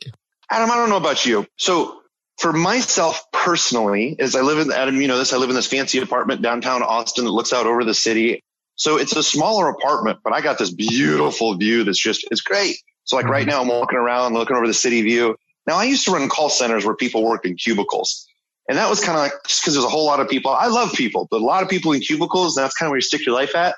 Adam, 0.51 0.71
I 0.71 0.75
don't 0.75 0.89
know 0.89 0.97
about 0.97 1.25
you. 1.25 1.45
So 1.57 1.98
for 2.39 2.53
myself 2.53 3.21
personally, 3.33 4.15
as 4.17 4.35
I 4.35 4.41
live 4.41 4.59
in 4.59 4.71
Adam, 4.71 5.01
you 5.01 5.07
know 5.07 5.17
this, 5.17 5.33
I 5.33 5.37
live 5.37 5.49
in 5.49 5.55
this 5.55 5.67
fancy 5.67 5.99
apartment 5.99 6.41
downtown 6.41 6.81
Austin 6.81 7.25
that 7.25 7.31
looks 7.31 7.51
out 7.51 7.67
over 7.67 7.83
the 7.83 7.93
city. 7.93 8.43
So 8.75 8.97
it's 8.97 9.13
a 9.15 9.21
smaller 9.21 9.67
apartment, 9.67 10.19
but 10.23 10.31
I 10.31 10.39
got 10.39 10.57
this 10.57 10.71
beautiful 10.71 11.55
view 11.55 11.83
that's 11.83 11.99
just, 11.99 12.25
it's 12.31 12.39
great. 12.39 12.77
So 13.03 13.17
like 13.17 13.25
right 13.25 13.41
mm-hmm. 13.41 13.49
now 13.49 13.61
I'm 13.61 13.67
walking 13.67 13.97
around 13.97 14.33
looking 14.35 14.55
over 14.55 14.67
the 14.67 14.73
city 14.73 15.01
view. 15.01 15.35
Now 15.67 15.75
I 15.75 15.83
used 15.83 16.05
to 16.05 16.11
run 16.11 16.29
call 16.29 16.49
centers 16.49 16.85
where 16.85 16.95
people 16.95 17.23
worked 17.23 17.45
in 17.45 17.57
cubicles. 17.57 18.25
And 18.69 18.77
that 18.77 18.89
was 18.89 19.03
kind 19.03 19.17
of 19.17 19.23
like, 19.23 19.33
because 19.43 19.73
there's 19.73 19.83
a 19.83 19.89
whole 19.89 20.05
lot 20.05 20.21
of 20.21 20.29
people. 20.29 20.51
I 20.51 20.67
love 20.67 20.93
people, 20.93 21.27
but 21.29 21.41
a 21.41 21.43
lot 21.43 21.63
of 21.63 21.69
people 21.69 21.91
in 21.91 21.99
cubicles, 21.99 22.55
that's 22.55 22.75
kind 22.75 22.87
of 22.87 22.91
where 22.91 22.97
you 22.97 23.01
stick 23.01 23.25
your 23.25 23.35
life 23.35 23.53
at. 23.55 23.75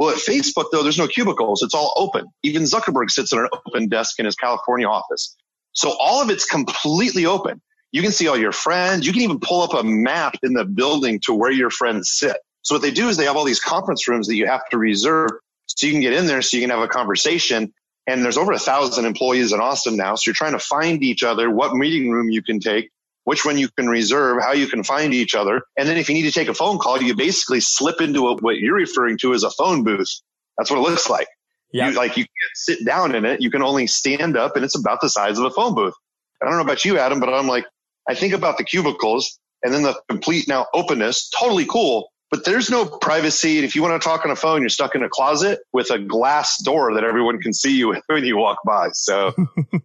Well, 0.00 0.10
at 0.10 0.16
Facebook 0.16 0.64
though, 0.72 0.82
there's 0.82 0.98
no 0.98 1.06
cubicles. 1.06 1.62
It's 1.62 1.74
all 1.74 1.92
open. 1.96 2.26
Even 2.42 2.62
Zuckerberg 2.62 3.10
sits 3.10 3.32
at 3.32 3.38
an 3.38 3.48
open 3.52 3.88
desk 3.88 4.18
in 4.18 4.24
his 4.24 4.34
California 4.34 4.88
office. 4.88 5.36
So 5.74 5.94
all 6.00 6.20
of 6.22 6.30
it's 6.30 6.44
completely 6.44 7.26
open. 7.26 7.60
You 7.92 8.02
can 8.02 8.12
see 8.12 8.28
all 8.28 8.38
your 8.38 8.52
friends. 8.52 9.06
You 9.06 9.12
can 9.12 9.22
even 9.22 9.40
pull 9.40 9.62
up 9.62 9.74
a 9.74 9.82
map 9.82 10.36
in 10.42 10.52
the 10.52 10.64
building 10.64 11.20
to 11.24 11.34
where 11.34 11.50
your 11.50 11.70
friends 11.70 12.10
sit. 12.10 12.36
So 12.62 12.74
what 12.74 12.82
they 12.82 12.90
do 12.90 13.08
is 13.08 13.16
they 13.16 13.24
have 13.24 13.36
all 13.36 13.44
these 13.44 13.60
conference 13.60 14.06
rooms 14.06 14.28
that 14.28 14.36
you 14.36 14.46
have 14.46 14.68
to 14.70 14.78
reserve 14.78 15.30
so 15.66 15.86
you 15.86 15.92
can 15.92 16.00
get 16.00 16.12
in 16.12 16.26
there 16.26 16.42
so 16.42 16.56
you 16.56 16.62
can 16.62 16.70
have 16.70 16.80
a 16.80 16.88
conversation. 16.88 17.72
And 18.06 18.24
there's 18.24 18.36
over 18.36 18.52
a 18.52 18.58
thousand 18.58 19.04
employees 19.06 19.52
in 19.52 19.60
Austin 19.60 19.96
now. 19.96 20.14
So 20.14 20.28
you're 20.28 20.34
trying 20.34 20.52
to 20.52 20.58
find 20.58 21.02
each 21.02 21.22
other, 21.22 21.50
what 21.50 21.74
meeting 21.74 22.10
room 22.10 22.30
you 22.30 22.42
can 22.42 22.60
take, 22.60 22.90
which 23.24 23.44
one 23.44 23.58
you 23.58 23.68
can 23.68 23.86
reserve, 23.86 24.42
how 24.42 24.52
you 24.52 24.66
can 24.66 24.82
find 24.82 25.14
each 25.14 25.34
other. 25.34 25.62
And 25.78 25.88
then 25.88 25.96
if 25.96 26.08
you 26.08 26.14
need 26.14 26.22
to 26.22 26.32
take 26.32 26.48
a 26.48 26.54
phone 26.54 26.78
call, 26.78 27.00
you 27.00 27.14
basically 27.14 27.60
slip 27.60 28.00
into 28.00 28.28
a, 28.28 28.36
what 28.36 28.56
you're 28.56 28.74
referring 28.74 29.18
to 29.18 29.32
as 29.32 29.42
a 29.42 29.50
phone 29.50 29.84
booth. 29.84 30.20
That's 30.58 30.70
what 30.70 30.78
it 30.78 30.82
looks 30.82 31.08
like. 31.08 31.28
Yeah. 31.72 31.90
You, 31.90 31.96
like 31.96 32.16
you 32.16 32.24
can't 32.24 32.54
sit 32.54 32.84
down 32.84 33.14
in 33.14 33.24
it. 33.24 33.40
You 33.40 33.50
can 33.50 33.62
only 33.62 33.86
stand 33.86 34.36
up 34.36 34.56
and 34.56 34.64
it's 34.64 34.76
about 34.78 35.00
the 35.00 35.08
size 35.08 35.38
of 35.38 35.44
a 35.44 35.50
phone 35.50 35.74
booth. 35.74 35.94
I 36.42 36.46
don't 36.46 36.56
know 36.56 36.62
about 36.62 36.84
you, 36.84 36.98
Adam, 36.98 37.20
but 37.20 37.32
I'm 37.32 37.46
like, 37.46 37.66
I 38.10 38.14
think 38.14 38.34
about 38.34 38.58
the 38.58 38.64
cubicles 38.64 39.38
and 39.62 39.72
then 39.72 39.84
the 39.84 39.94
complete 40.08 40.48
now 40.48 40.66
openness, 40.74 41.30
totally 41.30 41.64
cool. 41.64 42.10
But 42.28 42.44
there's 42.44 42.68
no 42.68 42.84
privacy. 42.84 43.58
And 43.58 43.64
if 43.64 43.76
you 43.76 43.82
want 43.82 44.02
to 44.02 44.08
talk 44.08 44.24
on 44.24 44.32
a 44.32 44.36
phone, 44.36 44.62
you're 44.62 44.68
stuck 44.68 44.96
in 44.96 45.04
a 45.04 45.08
closet 45.08 45.60
with 45.72 45.92
a 45.92 45.98
glass 46.00 46.60
door 46.60 46.94
that 46.94 47.04
everyone 47.04 47.40
can 47.40 47.52
see 47.52 47.76
you 47.76 47.94
when 48.08 48.24
you 48.24 48.36
walk 48.36 48.58
by. 48.66 48.88
So 48.94 49.32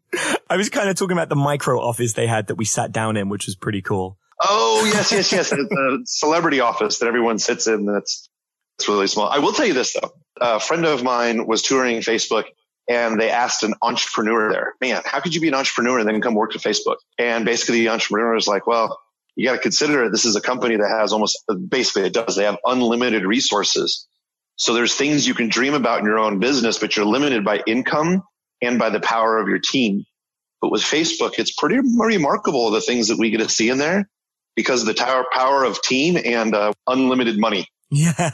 I 0.50 0.58
was 0.58 0.70
kind 0.70 0.90
of 0.90 0.96
talking 0.96 1.16
about 1.16 1.30
the 1.30 1.36
micro 1.36 1.80
office 1.80 2.14
they 2.14 2.26
had 2.26 2.48
that 2.48 2.56
we 2.56 2.66
sat 2.66 2.92
down 2.92 3.16
in, 3.16 3.30
which 3.30 3.46
was 3.46 3.56
pretty 3.56 3.84
cool. 3.84 4.18
Oh, 4.42 4.90
yes, 4.92 5.12
yes, 5.12 5.32
yes. 5.32 5.50
the 5.52 6.02
celebrity 6.06 6.62
office 6.62 6.98
that 7.00 7.08
everyone 7.08 7.38
sits 7.38 7.68
in. 7.68 7.86
That's, 7.86 8.28
that's 8.80 8.90
really 8.90 9.08
small. 9.08 9.28
I 9.28 9.38
will 9.38 9.54
tell 9.54 9.68
you 9.68 9.74
this 9.74 9.94
though. 9.94 10.14
A 10.42 10.60
friend 10.60 10.84
of 10.86 11.04
mine 11.04 11.46
was 11.46 11.62
touring 11.62 11.98
Facebook 12.00 12.46
and 12.88 13.20
they 13.20 13.32
asked 13.32 13.64
an 13.64 13.74
entrepreneur 13.82 14.52
there, 14.52 14.74
man, 14.80 15.02
how 15.06 15.20
could 15.20 15.34
you 15.34 15.42
be 15.42 15.48
an 15.48 15.54
entrepreneur 15.54 16.00
and 16.00 16.08
then 16.08 16.22
come 16.22 16.36
work 16.36 16.56
at 16.56 16.62
Facebook? 16.62 16.98
And 17.18 17.46
basically 17.46 17.80
the 17.80 17.90
entrepreneur 17.90 18.36
is 18.36 18.48
like, 18.48 18.68
well, 18.68 19.00
you 19.36 19.46
got 19.46 19.54
to 19.54 19.60
consider 19.60 20.10
this 20.10 20.26
is 20.26 20.36
a 20.36 20.42
company 20.42 20.78
that 20.78 20.90
has 20.90 21.12
almost 21.12 21.44
basically 21.68 22.04
it 22.04 22.14
does. 22.14 22.36
They 22.36 22.46
have 22.46 22.58
unlimited 22.64 23.26
resources. 23.26 24.08
So 24.56 24.74
there's 24.74 24.96
things 24.96 25.28
you 25.28 25.34
can 25.34 25.50
dream 25.50 25.74
about 25.74 26.00
in 26.00 26.06
your 26.06 26.20
own 26.20 26.40
business, 26.40 26.78
but 26.78 26.96
you're 26.96 27.06
limited 27.06 27.44
by 27.44 27.62
income 27.66 28.24
and 28.62 28.80
by 28.80 28.90
the 28.90 29.02
power 29.02 29.38
of 29.38 29.50
your 29.50 29.60
team. 29.60 30.06
But 30.62 30.72
with 30.72 30.82
Facebook, 30.82 31.38
it's 31.38 31.52
pretty 31.52 31.80
remarkable 31.80 32.72
the 32.72 32.82
things 32.82 33.10
that 33.10 33.20
we 33.20 33.30
get 33.30 33.40
to 33.40 33.50
see 33.50 33.70
in 33.70 33.78
there 33.78 34.10
because 34.56 34.82
of 34.82 34.88
the 34.88 34.94
power, 34.94 35.26
power 35.32 35.64
of 35.66 35.82
team 35.82 36.18
and 36.24 36.56
uh, 36.56 36.72
unlimited 36.88 37.38
money. 37.38 37.68
Yeah. 37.92 38.14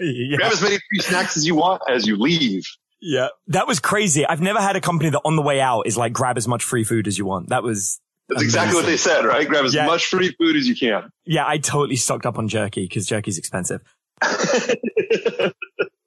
yeah. 0.00 0.36
Grab 0.36 0.52
as 0.52 0.62
many 0.62 0.78
free 0.88 1.00
snacks 1.00 1.36
as 1.36 1.46
you 1.46 1.56
want 1.56 1.82
as 1.90 2.06
you 2.06 2.16
leave. 2.16 2.64
Yeah. 3.04 3.28
That 3.48 3.66
was 3.66 3.80
crazy. 3.80 4.24
I've 4.24 4.40
never 4.40 4.60
had 4.60 4.76
a 4.76 4.80
company 4.80 5.10
that 5.10 5.20
on 5.24 5.34
the 5.36 5.42
way 5.42 5.60
out 5.60 5.82
is 5.86 5.96
like 5.96 6.12
grab 6.12 6.38
as 6.38 6.46
much 6.46 6.62
free 6.62 6.84
food 6.84 7.08
as 7.08 7.18
you 7.18 7.26
want. 7.26 7.48
That 7.48 7.62
was 7.64 8.00
That's 8.28 8.42
exactly 8.42 8.76
what 8.76 8.86
they 8.86 8.96
said, 8.96 9.24
right? 9.24 9.46
Grab 9.46 9.64
as 9.64 9.74
Yeah. 9.74 9.86
much 9.86 10.06
free 10.06 10.32
food 10.38 10.54
as 10.56 10.68
you 10.68 10.76
can. 10.76 11.10
Yeah, 11.26 11.44
I 11.46 11.58
totally 11.58 11.96
stocked 11.96 12.24
up 12.26 12.38
on 12.38 12.46
jerky 12.48 12.84
because 12.84 13.06
jerky's 13.06 13.38
expensive. 13.38 13.80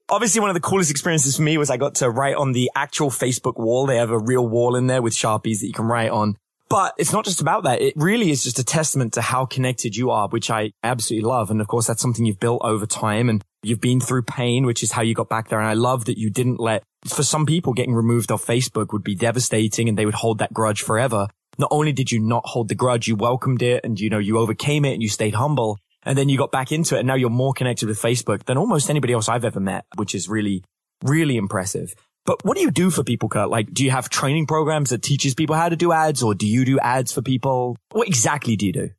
Obviously, 0.07 0.39
one 0.39 0.51
of 0.51 0.53
the 0.53 0.61
coolest 0.61 0.91
experiences 0.91 1.35
for 1.35 1.41
me 1.41 1.57
was 1.57 1.69
I 1.71 1.77
got 1.77 1.95
to 1.95 2.09
write 2.09 2.35
on 2.35 2.51
the 2.51 2.69
actual 2.75 3.09
Facebook 3.09 3.57
wall. 3.57 3.87
They 3.87 3.97
have 3.97 4.11
a 4.11 4.19
real 4.19 4.47
wall 4.47 4.75
in 4.75 4.85
there 4.87 5.01
with 5.01 5.13
Sharpies 5.13 5.59
that 5.61 5.67
you 5.67 5.73
can 5.73 5.85
write 5.85 6.11
on. 6.11 6.37
But 6.69 6.93
it's 6.97 7.11
not 7.11 7.25
just 7.25 7.41
about 7.41 7.63
that. 7.63 7.81
It 7.81 7.93
really 7.95 8.29
is 8.29 8.43
just 8.43 8.59
a 8.59 8.63
testament 8.63 9.13
to 9.13 9.21
how 9.21 9.45
connected 9.45 9.95
you 9.95 10.11
are, 10.11 10.27
which 10.29 10.49
I 10.51 10.71
absolutely 10.83 11.27
love. 11.27 11.49
And 11.51 11.59
of 11.59 11.67
course, 11.67 11.87
that's 11.87 12.01
something 12.01 12.23
you've 12.25 12.39
built 12.39 12.61
over 12.63 12.85
time 12.85 13.29
and 13.29 13.43
you've 13.65 13.81
been 13.81 13.99
through 13.99 14.23
pain, 14.23 14.65
which 14.65 14.83
is 14.83 14.91
how 14.91 15.01
you 15.01 15.13
got 15.13 15.29
back 15.29 15.49
there. 15.49 15.59
And 15.59 15.67
I 15.67 15.73
love 15.73 16.05
that 16.05 16.17
you 16.17 16.29
didn't 16.29 16.59
let, 16.59 16.83
for 17.05 17.23
some 17.23 17.45
people 17.45 17.73
getting 17.73 17.93
removed 17.93 18.31
off 18.31 18.45
Facebook 18.45 18.93
would 18.93 19.03
be 19.03 19.15
devastating 19.15 19.89
and 19.89 19.97
they 19.97 20.05
would 20.05 20.15
hold 20.15 20.39
that 20.39 20.53
grudge 20.53 20.81
forever. 20.81 21.27
Not 21.57 21.69
only 21.71 21.93
did 21.93 22.11
you 22.11 22.19
not 22.19 22.43
hold 22.45 22.67
the 22.67 22.75
grudge, 22.75 23.07
you 23.07 23.15
welcomed 23.15 23.61
it 23.61 23.81
and, 23.83 23.99
you 23.99 24.09
know, 24.09 24.19
you 24.19 24.37
overcame 24.37 24.85
it 24.85 24.93
and 24.93 25.01
you 25.01 25.09
stayed 25.09 25.35
humble. 25.35 25.79
And 26.03 26.17
then 26.17 26.29
you 26.29 26.37
got 26.37 26.51
back 26.51 26.71
into 26.71 26.95
it 26.95 26.99
and 26.99 27.07
now 27.07 27.15
you're 27.15 27.29
more 27.29 27.53
connected 27.53 27.87
with 27.87 28.01
Facebook 28.01 28.43
than 28.45 28.57
almost 28.57 28.89
anybody 28.89 29.13
else 29.13 29.27
I've 29.27 29.45
ever 29.45 29.59
met, 29.59 29.85
which 29.95 30.13
is 30.13 30.29
really, 30.29 30.63
really 31.03 31.37
impressive. 31.37 31.95
But 32.25 32.43
what 32.43 32.57
do 32.57 32.61
you 32.61 32.71
do 32.71 32.89
for 32.89 33.03
people, 33.03 33.29
Curt? 33.29 33.49
Like, 33.49 33.71
do 33.71 33.83
you 33.83 33.91
have 33.91 34.09
training 34.09 34.47
programs 34.47 34.89
that 34.89 35.03
teaches 35.03 35.35
people 35.35 35.55
how 35.55 35.69
to 35.69 35.75
do 35.75 35.91
ads 35.91 36.23
or 36.23 36.33
do 36.33 36.47
you 36.47 36.65
do 36.65 36.79
ads 36.79 37.11
for 37.11 37.21
people? 37.21 37.77
What 37.91 38.07
exactly 38.07 38.55
do 38.55 38.65
you 38.65 38.73
do? 38.73 38.89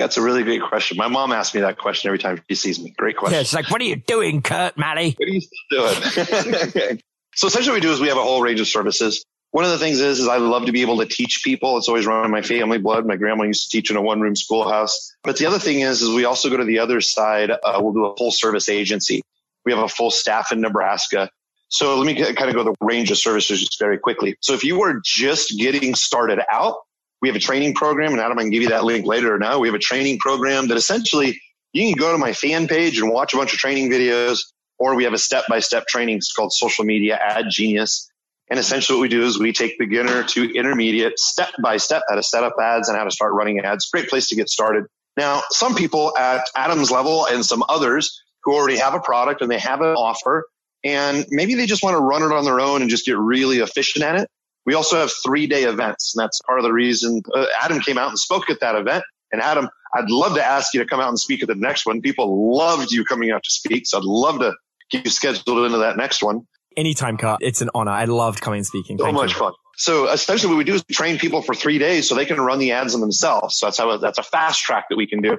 Yeah, 0.00 0.06
it's 0.06 0.16
a 0.16 0.22
really 0.22 0.44
great 0.44 0.62
question. 0.62 0.96
My 0.96 1.08
mom 1.08 1.30
asks 1.30 1.54
me 1.54 1.60
that 1.60 1.76
question 1.76 2.08
every 2.08 2.18
time 2.18 2.40
she 2.48 2.54
sees 2.54 2.80
me. 2.80 2.94
Great 2.96 3.18
question. 3.18 3.34
Yeah, 3.34 3.42
it's 3.42 3.52
like, 3.52 3.70
what 3.70 3.82
are 3.82 3.84
you 3.84 3.96
doing, 3.96 4.40
Curt 4.40 4.74
Maly? 4.76 5.14
What 5.18 5.28
are 5.28 5.30
you 5.30 5.42
still 5.42 5.92
doing? 5.92 7.02
so 7.34 7.48
essentially 7.48 7.72
what 7.72 7.74
we 7.74 7.80
do 7.82 7.92
is 7.92 8.00
we 8.00 8.08
have 8.08 8.16
a 8.16 8.22
whole 8.22 8.40
range 8.40 8.60
of 8.60 8.66
services. 8.66 9.22
One 9.50 9.66
of 9.66 9.72
the 9.72 9.76
things 9.76 10.00
is, 10.00 10.18
is 10.18 10.26
I 10.26 10.38
love 10.38 10.64
to 10.64 10.72
be 10.72 10.80
able 10.80 10.96
to 11.00 11.04
teach 11.04 11.42
people. 11.44 11.76
It's 11.76 11.86
always 11.86 12.06
run 12.06 12.24
in 12.24 12.30
my 12.30 12.40
family 12.40 12.78
blood. 12.78 13.04
My 13.04 13.16
grandma 13.16 13.44
used 13.44 13.70
to 13.70 13.76
teach 13.76 13.90
in 13.90 13.98
a 13.98 14.00
one 14.00 14.22
room 14.22 14.34
schoolhouse. 14.34 15.14
But 15.22 15.36
the 15.36 15.44
other 15.44 15.58
thing 15.58 15.80
is, 15.80 16.00
is 16.00 16.08
we 16.08 16.24
also 16.24 16.48
go 16.48 16.56
to 16.56 16.64
the 16.64 16.78
other 16.78 17.02
side. 17.02 17.50
Uh, 17.50 17.78
we'll 17.82 17.92
do 17.92 18.06
a 18.06 18.16
full 18.16 18.30
service 18.30 18.70
agency. 18.70 19.20
We 19.66 19.72
have 19.72 19.82
a 19.82 19.88
full 19.88 20.10
staff 20.10 20.50
in 20.50 20.62
Nebraska. 20.62 21.28
So 21.68 21.98
let 21.98 22.06
me 22.06 22.14
kind 22.14 22.48
of 22.48 22.54
go 22.54 22.64
the 22.64 22.74
range 22.80 23.10
of 23.10 23.18
services 23.18 23.60
just 23.60 23.78
very 23.78 23.98
quickly. 23.98 24.38
So 24.40 24.54
if 24.54 24.64
you 24.64 24.80
are 24.80 24.98
just 25.04 25.58
getting 25.58 25.94
started 25.94 26.40
out, 26.50 26.76
we 27.20 27.28
have 27.28 27.36
a 27.36 27.40
training 27.40 27.74
program 27.74 28.12
and 28.12 28.20
Adam, 28.20 28.38
I 28.38 28.42
can 28.42 28.50
give 28.50 28.62
you 28.62 28.68
that 28.70 28.84
link 28.84 29.06
later 29.06 29.34
or 29.34 29.38
now. 29.38 29.58
We 29.58 29.68
have 29.68 29.74
a 29.74 29.80
training 29.80 30.18
program 30.18 30.68
that 30.68 30.76
essentially 30.76 31.40
you 31.72 31.88
can 31.88 31.98
go 31.98 32.12
to 32.12 32.18
my 32.18 32.32
fan 32.32 32.66
page 32.66 32.98
and 32.98 33.10
watch 33.10 33.34
a 33.34 33.36
bunch 33.36 33.52
of 33.52 33.58
training 33.58 33.90
videos, 33.90 34.40
or 34.78 34.94
we 34.94 35.04
have 35.04 35.12
a 35.12 35.18
step 35.18 35.44
by 35.48 35.60
step 35.60 35.86
training. 35.86 36.16
It's 36.16 36.32
called 36.32 36.52
social 36.52 36.84
media 36.84 37.18
ad 37.20 37.46
genius. 37.50 38.10
And 38.48 38.58
essentially 38.58 38.98
what 38.98 39.02
we 39.02 39.08
do 39.08 39.22
is 39.24 39.38
we 39.38 39.52
take 39.52 39.78
beginner 39.78 40.24
to 40.24 40.52
intermediate 40.52 41.18
step 41.18 41.50
by 41.62 41.76
step 41.76 42.02
how 42.08 42.16
to 42.16 42.22
set 42.22 42.42
up 42.42 42.54
ads 42.60 42.88
and 42.88 42.98
how 42.98 43.04
to 43.04 43.10
start 43.10 43.32
running 43.34 43.60
ads. 43.60 43.88
Great 43.90 44.08
place 44.08 44.28
to 44.28 44.34
get 44.34 44.48
started. 44.48 44.86
Now, 45.16 45.42
some 45.50 45.74
people 45.74 46.16
at 46.16 46.46
Adam's 46.56 46.90
level 46.90 47.26
and 47.26 47.44
some 47.44 47.62
others 47.68 48.22
who 48.42 48.54
already 48.54 48.78
have 48.78 48.94
a 48.94 49.00
product 49.00 49.42
and 49.42 49.50
they 49.50 49.58
have 49.58 49.82
an 49.82 49.94
offer 49.94 50.46
and 50.82 51.26
maybe 51.28 51.54
they 51.54 51.66
just 51.66 51.82
want 51.82 51.94
to 51.94 52.00
run 52.00 52.22
it 52.22 52.34
on 52.34 52.44
their 52.44 52.60
own 52.60 52.80
and 52.80 52.90
just 52.90 53.04
get 53.04 53.18
really 53.18 53.58
efficient 53.58 54.04
at 54.04 54.16
it. 54.16 54.30
We 54.66 54.74
also 54.74 54.96
have 54.98 55.10
three 55.24 55.46
day 55.46 55.64
events, 55.64 56.14
and 56.14 56.22
that's 56.22 56.40
part 56.42 56.58
of 56.58 56.64
the 56.64 56.72
reason 56.72 57.22
uh, 57.34 57.46
Adam 57.62 57.80
came 57.80 57.98
out 57.98 58.08
and 58.08 58.18
spoke 58.18 58.50
at 58.50 58.60
that 58.60 58.74
event. 58.74 59.04
And 59.32 59.40
Adam, 59.40 59.68
I'd 59.94 60.10
love 60.10 60.34
to 60.34 60.44
ask 60.44 60.74
you 60.74 60.80
to 60.80 60.86
come 60.86 61.00
out 61.00 61.08
and 61.08 61.18
speak 61.18 61.42
at 61.42 61.48
the 61.48 61.54
next 61.54 61.86
one. 61.86 62.00
People 62.00 62.56
loved 62.56 62.92
you 62.92 63.04
coming 63.04 63.30
out 63.30 63.42
to 63.44 63.50
speak, 63.50 63.86
so 63.86 63.98
I'd 63.98 64.04
love 64.04 64.40
to 64.40 64.54
get 64.90 65.04
you 65.04 65.10
scheduled 65.10 65.64
into 65.64 65.78
that 65.78 65.96
next 65.96 66.22
one. 66.22 66.46
Anytime, 66.76 67.16
Curt. 67.16 67.38
It's 67.40 67.62
an 67.62 67.70
honor. 67.74 67.90
I 67.90 68.04
loved 68.04 68.40
coming 68.40 68.58
and 68.58 68.66
speaking. 68.66 68.98
So 68.98 69.04
Thank 69.04 69.16
much 69.16 69.32
you. 69.32 69.38
fun. 69.38 69.52
So 69.76 70.08
essentially, 70.08 70.52
what 70.52 70.58
we 70.58 70.64
do 70.64 70.74
is 70.74 70.84
train 70.84 71.18
people 71.18 71.42
for 71.42 71.54
three 71.54 71.78
days 71.78 72.08
so 72.08 72.14
they 72.14 72.26
can 72.26 72.40
run 72.40 72.58
the 72.58 72.72
ads 72.72 72.94
on 72.94 73.00
themselves. 73.00 73.58
So 73.58 73.66
that's 73.66 73.78
how 73.78 73.96
that's 73.96 74.18
a 74.18 74.22
fast 74.22 74.60
track 74.60 74.86
that 74.90 74.96
we 74.96 75.06
can 75.06 75.22
do. 75.22 75.38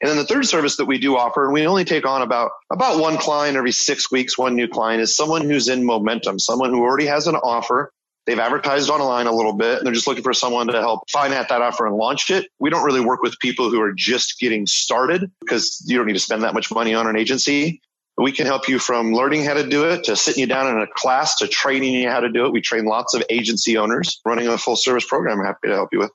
And 0.00 0.10
then 0.10 0.16
the 0.16 0.24
third 0.24 0.46
service 0.46 0.76
that 0.78 0.86
we 0.86 0.98
do 0.98 1.16
offer, 1.16 1.44
and 1.44 1.54
we 1.54 1.66
only 1.66 1.84
take 1.84 2.06
on 2.06 2.22
about 2.22 2.50
about 2.70 2.98
one 2.98 3.16
client 3.18 3.56
every 3.56 3.72
six 3.72 4.10
weeks, 4.10 4.36
one 4.36 4.56
new 4.56 4.68
client, 4.68 5.00
is 5.00 5.14
someone 5.14 5.42
who's 5.42 5.68
in 5.68 5.84
momentum, 5.84 6.38
someone 6.38 6.70
who 6.70 6.82
already 6.82 7.06
has 7.06 7.26
an 7.26 7.36
offer. 7.36 7.92
They've 8.26 8.38
advertised 8.38 8.88
online 8.88 9.26
a 9.26 9.32
little 9.32 9.52
bit, 9.52 9.78
and 9.78 9.86
they're 9.86 9.92
just 9.92 10.06
looking 10.06 10.22
for 10.22 10.32
someone 10.32 10.68
to 10.68 10.80
help 10.80 11.10
finance 11.10 11.48
that 11.50 11.60
offer 11.60 11.86
and 11.86 11.96
launch 11.96 12.30
it. 12.30 12.48
We 12.58 12.70
don't 12.70 12.84
really 12.84 13.02
work 13.02 13.22
with 13.22 13.38
people 13.38 13.70
who 13.70 13.80
are 13.82 13.92
just 13.92 14.38
getting 14.40 14.66
started 14.66 15.30
because 15.40 15.84
you 15.86 15.98
don't 15.98 16.06
need 16.06 16.14
to 16.14 16.20
spend 16.20 16.42
that 16.42 16.54
much 16.54 16.70
money 16.70 16.94
on 16.94 17.06
an 17.06 17.16
agency. 17.16 17.82
We 18.16 18.32
can 18.32 18.46
help 18.46 18.68
you 18.68 18.78
from 18.78 19.12
learning 19.12 19.44
how 19.44 19.54
to 19.54 19.68
do 19.68 19.84
it 19.90 20.04
to 20.04 20.16
sitting 20.16 20.40
you 20.40 20.46
down 20.46 20.74
in 20.74 20.80
a 20.80 20.86
class 20.86 21.36
to 21.38 21.48
training 21.48 21.94
you 21.94 22.08
how 22.08 22.20
to 22.20 22.30
do 22.30 22.46
it. 22.46 22.52
We 22.52 22.60
train 22.60 22.84
lots 22.86 23.12
of 23.12 23.24
agency 23.28 23.76
owners 23.76 24.20
running 24.24 24.46
a 24.46 24.56
full 24.56 24.76
service 24.76 25.04
program. 25.04 25.40
I'm 25.40 25.46
happy 25.46 25.68
to 25.68 25.74
help 25.74 25.88
you 25.92 25.98
with. 25.98 26.12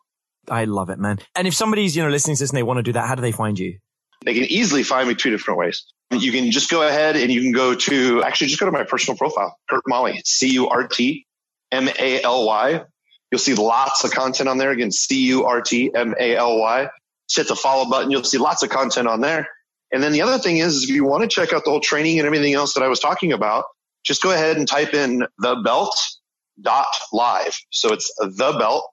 I 0.48 0.64
love 0.64 0.90
it, 0.90 0.98
man. 0.98 1.20
And 1.36 1.48
if 1.48 1.54
somebody's, 1.54 1.96
you 1.96 2.02
know, 2.02 2.10
listening 2.10 2.38
to 2.38 2.44
this 2.44 2.50
and 2.50 2.58
they 2.58 2.64
want 2.64 2.78
to 2.78 2.84
do 2.84 2.94
that, 2.94 3.08
how 3.08 3.16
do 3.16 3.22
they 3.22 3.34
find 3.34 3.60
you? 3.60 3.78
They 4.26 4.34
can 4.34 4.46
easily 4.46 4.84
find 4.84 5.08
me 5.08 5.16
two 5.16 5.30
different 5.30 5.60
ways. 5.60 5.86
You 6.12 6.32
can 6.32 6.52
just 6.52 6.72
go 6.72 6.88
ahead 6.88 7.18
and 7.18 7.32
you 7.32 7.42
can 7.42 7.52
go 7.52 7.76
to, 7.76 8.24
actually 8.24 8.48
just 8.48 8.60
go 8.60 8.66
to 8.66 8.72
my 8.72 8.84
personal 8.84 9.18
profile, 9.18 9.58
Curt 9.70 9.84
Maly, 9.88 10.22
C-U-R-T 11.72 12.22
M-A-L-Y. 12.22 12.84
You'll 13.32 13.40
see 13.40 13.54
lots 13.56 14.04
of 14.04 14.12
content 14.12 14.50
on 14.50 14.58
there. 14.58 14.72
Again, 14.72 14.92
C-U-R-T 14.92 15.92
M-A-L-Y. 15.96 16.90
Just 17.28 17.38
hit 17.38 17.48
the 17.48 17.56
follow 17.56 17.90
button. 17.90 18.12
You'll 18.12 18.24
see 18.24 18.38
lots 18.38 18.64
of 18.64 18.70
content 18.70 19.08
on 19.08 19.22
there. 19.22 19.48
And 19.92 20.04
then 20.04 20.12
the 20.12 20.22
other 20.22 20.38
thing 20.38 20.58
is, 20.58 20.76
is 20.76 20.84
if 20.84 20.90
you 20.90 21.04
want 21.04 21.24
to 21.24 21.28
check 21.28 21.54
out 21.54 21.64
the 21.64 21.72
whole 21.72 21.80
training 21.80 22.20
and 22.20 22.26
everything 22.26 22.54
else 22.54 22.74
that 22.76 22.84
I 22.84 22.88
was 22.88 23.00
talking 23.00 23.34
about, 23.34 23.66
just 24.04 24.22
go 24.22 24.32
ahead 24.32 24.58
and 24.58 24.68
type 24.68 24.94
in 24.94 25.26
the 25.40 25.56
belt 25.64 25.96
dot 26.62 26.88
live. 27.12 27.58
So 27.70 27.94
it's 27.94 28.14
the 28.18 28.56
belt, 28.58 28.90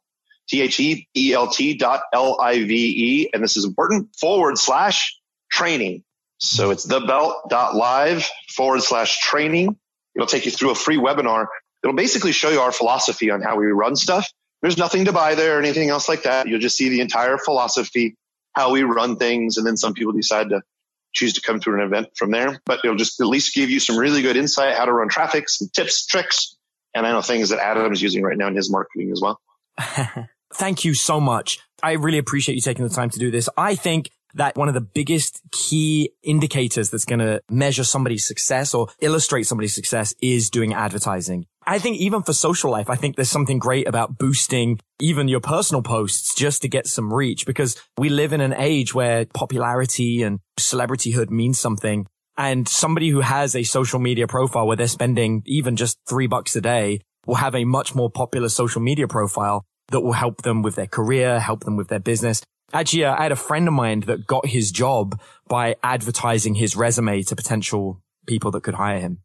T-H-E-E-L-T 0.49 1.75
dot 1.79 2.01
L-I-V-E. 2.13 3.31
And 3.33 3.43
this 3.43 3.57
is 3.57 3.65
important 3.65 4.15
forward 4.19 4.59
slash 4.59 5.19
training. 5.51 6.03
So 6.39 6.71
it's 6.71 6.85
the 6.85 7.01
belt 7.01 7.49
dot 7.49 7.75
live 7.75 8.29
forward 8.55 8.83
slash 8.83 9.21
training. 9.21 9.77
It'll 10.15 10.27
take 10.27 10.45
you 10.45 10.51
through 10.51 10.71
a 10.71 10.75
free 10.75 10.99
webinar. 10.99 11.47
It'll 11.87 11.95
basically 11.95 12.33
show 12.33 12.51
you 12.51 12.59
our 12.59 12.73
philosophy 12.73 13.31
on 13.31 13.43
how 13.43 13.55
we 13.55 13.67
run 13.67 13.95
stuff. 13.95 14.29
There's 14.61 14.77
nothing 14.77 15.05
to 15.05 15.13
buy 15.13 15.37
there 15.37 15.57
or 15.57 15.61
anything 15.61 15.89
else 15.89 16.09
like 16.09 16.25
that. 16.25 16.49
You'll 16.49 16.59
just 16.59 16.77
see 16.77 16.89
the 16.89 17.01
entire 17.01 17.39
philosophy, 17.39 18.17
how 18.55 18.73
we 18.73 18.83
run 18.83 19.15
things. 19.15 19.57
And 19.57 19.65
then 19.65 19.77
some 19.77 19.95
people 19.95 20.13
decide 20.13 20.49
to 20.49 20.63
choose 21.13 21.35
to 21.35 21.41
come 21.43 21.61
to 21.61 21.75
an 21.75 21.81
event 21.81 22.09
from 22.17 22.33
there, 22.33 22.61
but 22.67 22.81
it'll 22.83 22.97
just 22.97 23.21
at 23.21 23.29
least 23.29 23.55
give 23.55 23.71
you 23.71 23.79
some 23.79 23.97
really 23.97 24.21
good 24.21 24.37
insight, 24.37 24.77
how 24.77 24.85
to 24.85 24.93
run 24.93 25.09
traffic, 25.09 25.49
some 25.49 25.69
tips, 25.73 26.07
tricks. 26.07 26.57
And 26.93 27.07
I 27.07 27.13
know 27.13 27.23
things 27.23 27.51
that 27.51 27.61
Adam's 27.61 28.03
using 28.03 28.25
right 28.25 28.37
now 28.37 28.49
in 28.49 28.57
his 28.57 28.69
marketing 28.69 29.13
as 29.13 29.21
well. 29.23 29.41
Thank 30.55 30.85
you 30.85 30.93
so 30.93 31.21
much. 31.21 31.61
I 31.85 31.93
really 31.93 32.19
appreciate 32.19 32.57
you 32.57 32.63
taking 32.63 32.85
the 32.85 32.93
time 32.93 33.11
to 33.11 33.21
do 33.21 33.31
this. 33.31 33.49
I 33.57 33.77
think 33.77 34.11
that 34.35 34.57
one 34.57 34.67
of 34.67 34.75
the 34.75 34.81
biggest 34.81 35.41
key 35.53 36.11
indicators 36.25 36.91
that's 36.91 37.05
going 37.05 37.21
to 37.21 37.43
measure 37.49 37.85
somebody's 37.85 38.27
success 38.27 38.75
or 38.75 38.89
illustrate 38.99 39.45
somebody's 39.45 39.75
success 39.75 40.15
is 40.21 40.51
doing 40.51 40.75
advertising. 40.75 41.47
I 41.69 41.81
think 41.81 41.99
even 41.99 42.23
for 42.23 42.33
social 42.33 42.71
life, 42.71 42.89
I 42.89 42.95
think 42.95 43.17
there's 43.17 43.31
something 43.31 43.59
great 43.59 43.89
about 43.89 44.19
boosting 44.19 44.79
even 45.01 45.27
your 45.27 45.41
personal 45.41 45.83
posts 45.83 46.35
just 46.35 46.63
to 46.63 46.69
get 46.69 46.87
some 46.87 47.13
reach 47.13 47.45
because 47.45 47.77
we 47.99 48.09
live 48.09 48.33
in 48.33 48.41
an 48.41 48.55
age 48.57 48.95
where 48.95 49.27
popularity 49.27 50.23
and 50.23 50.39
celebrityhood 50.61 51.31
means 51.31 51.59
something. 51.59 52.07
And 52.39 52.69
somebody 52.69 53.09
who 53.09 53.21
has 53.21 53.57
a 53.57 53.65
social 53.65 53.99
media 53.99 54.29
profile 54.29 54.67
where 54.67 54.77
they're 54.77 54.87
spending 54.87 55.43
even 55.45 55.75
just 55.75 55.99
three 56.09 56.29
bucks 56.29 56.55
a 56.55 56.61
day 56.61 57.01
will 57.27 57.37
have 57.37 57.57
a 57.57 57.65
much 57.65 57.97
more 57.97 58.11
popular 58.11 58.49
social 58.49 58.81
media 58.81 59.09
profile 59.09 59.65
that 59.89 60.03
will 60.03 60.13
help 60.13 60.43
them 60.43 60.63
with 60.63 60.77
their 60.77 60.87
career, 60.87 61.41
help 61.41 61.65
them 61.65 61.77
with 61.77 61.89
their 61.89 61.99
business. 61.99 62.43
Actually, 62.73 63.05
uh, 63.05 63.17
I 63.17 63.25
had 63.25 63.33
a 63.33 63.37
friend 63.37 63.67
of 63.67 63.75
mine 63.75 64.01
that 64.01 64.27
got 64.27 64.47
his 64.47 64.71
job 64.71 65.21
by 65.49 65.77
advertising 65.83 66.55
his 66.55 66.77
resume 66.77 67.23
to 67.23 67.35
potential 67.35 68.01
people 68.27 68.51
that 68.53 68.63
could 68.63 68.75
hire 68.75 69.01
him. 69.01 69.19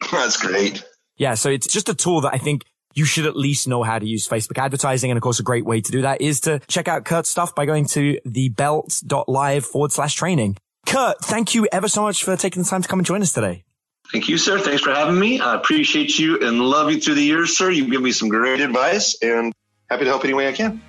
That's 0.12 0.40
great. 0.40 0.84
Yeah. 1.16 1.34
So 1.34 1.50
it's 1.50 1.66
just 1.66 1.88
a 1.88 1.94
tool 1.94 2.22
that 2.22 2.34
I 2.34 2.38
think 2.38 2.64
you 2.94 3.04
should 3.04 3.26
at 3.26 3.36
least 3.36 3.68
know 3.68 3.82
how 3.82 3.98
to 3.98 4.06
use 4.06 4.28
Facebook 4.28 4.58
advertising. 4.58 5.10
And 5.10 5.16
of 5.16 5.22
course, 5.22 5.40
a 5.40 5.42
great 5.42 5.64
way 5.64 5.80
to 5.80 5.92
do 5.92 6.02
that 6.02 6.20
is 6.20 6.40
to 6.40 6.60
check 6.68 6.88
out 6.88 7.04
Curt's 7.04 7.28
stuff 7.28 7.54
by 7.54 7.66
going 7.66 7.86
to 7.88 8.18
thebelt.live 8.26 9.64
forward 9.64 9.92
slash 9.92 10.14
training. 10.14 10.56
Curt, 10.86 11.18
thank 11.20 11.54
you 11.54 11.68
ever 11.72 11.88
so 11.88 12.02
much 12.02 12.24
for 12.24 12.36
taking 12.36 12.62
the 12.62 12.68
time 12.68 12.82
to 12.82 12.88
come 12.88 12.98
and 12.98 13.06
join 13.06 13.22
us 13.22 13.32
today. 13.32 13.64
Thank 14.10 14.28
you, 14.28 14.36
sir. 14.36 14.58
Thanks 14.58 14.82
for 14.82 14.92
having 14.92 15.18
me. 15.18 15.40
I 15.40 15.54
appreciate 15.54 16.18
you 16.18 16.46
and 16.46 16.60
love 16.60 16.90
you 16.90 17.00
through 17.00 17.14
the 17.14 17.22
years, 17.22 17.56
sir. 17.56 17.70
You've 17.70 17.88
given 17.88 18.04
me 18.04 18.12
some 18.12 18.28
great 18.28 18.60
advice 18.60 19.16
and 19.22 19.54
happy 19.88 20.04
to 20.04 20.10
help 20.10 20.24
any 20.24 20.34
way 20.34 20.48
I 20.48 20.52
can. 20.52 20.82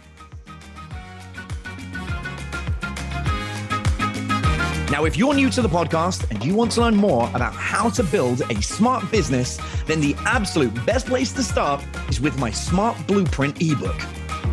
Now, 4.92 5.06
if 5.06 5.18
you're 5.18 5.34
new 5.34 5.50
to 5.50 5.62
the 5.62 5.70
podcast 5.70 6.30
and 6.30 6.44
you 6.46 6.54
want 6.54 6.72
to 6.74 6.82
learn 6.82 6.96
more 6.96 7.30
about 7.34 7.54
how 7.54 7.90
to 7.92 8.04
build 8.04 8.42
a 8.52 8.62
smart 8.62 9.10
business, 9.12 9.60
then 9.88 10.02
the 10.02 10.16
absolute 10.26 10.74
best 10.86 11.08
place 11.08 11.32
to 11.34 11.44
start 11.44 11.84
is 12.10 12.22
with 12.22 12.38
my 12.38 12.52
Smart 12.52 12.96
Blueprint 13.08 13.62
ebook. 13.62 13.96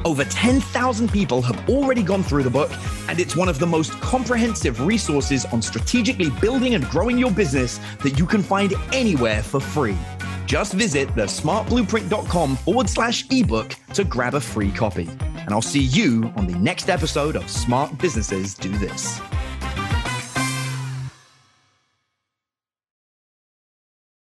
Over 0.05 0.25
10,000 0.25 1.13
people 1.13 1.43
have 1.43 1.69
already 1.69 2.03
gone 2.03 2.23
through 2.23 2.45
the 2.45 2.51
book, 2.51 2.71
and 3.09 3.21
it's 3.21 3.37
one 3.37 3.49
of 3.49 3.59
the 3.59 3.67
most 3.67 3.93
comprehensive 4.01 4.81
resources 4.81 5.45
on 5.47 5.61
strategically 5.61 6.31
building 6.41 6.75
and 6.75 6.85
growing 6.89 7.19
your 7.19 7.31
business 7.31 7.79
that 8.03 8.19
you 8.19 8.25
can 8.25 8.43
find 8.43 8.73
anywhere 8.93 9.43
for 9.43 9.61
free. 9.61 9.99
Just 10.47 10.73
visit 10.73 11.09
thesmartblueprint.com 11.11 12.57
forward 12.57 12.89
slash 12.89 13.27
ebook 13.31 13.75
to 13.93 14.05
grab 14.05 14.35
a 14.35 14.41
free 14.41 14.71
copy. 14.71 15.09
And 15.47 15.51
and 15.51 15.57
I'll 15.57 15.63
see 15.63 15.83
you 15.83 16.33
on 16.37 16.47
the 16.47 16.57
next 16.61 16.89
episode 16.89 17.35
of 17.35 17.51
Smart 17.51 17.99
Businesses 17.99 18.55
Do 18.55 18.71
This. 18.79 19.21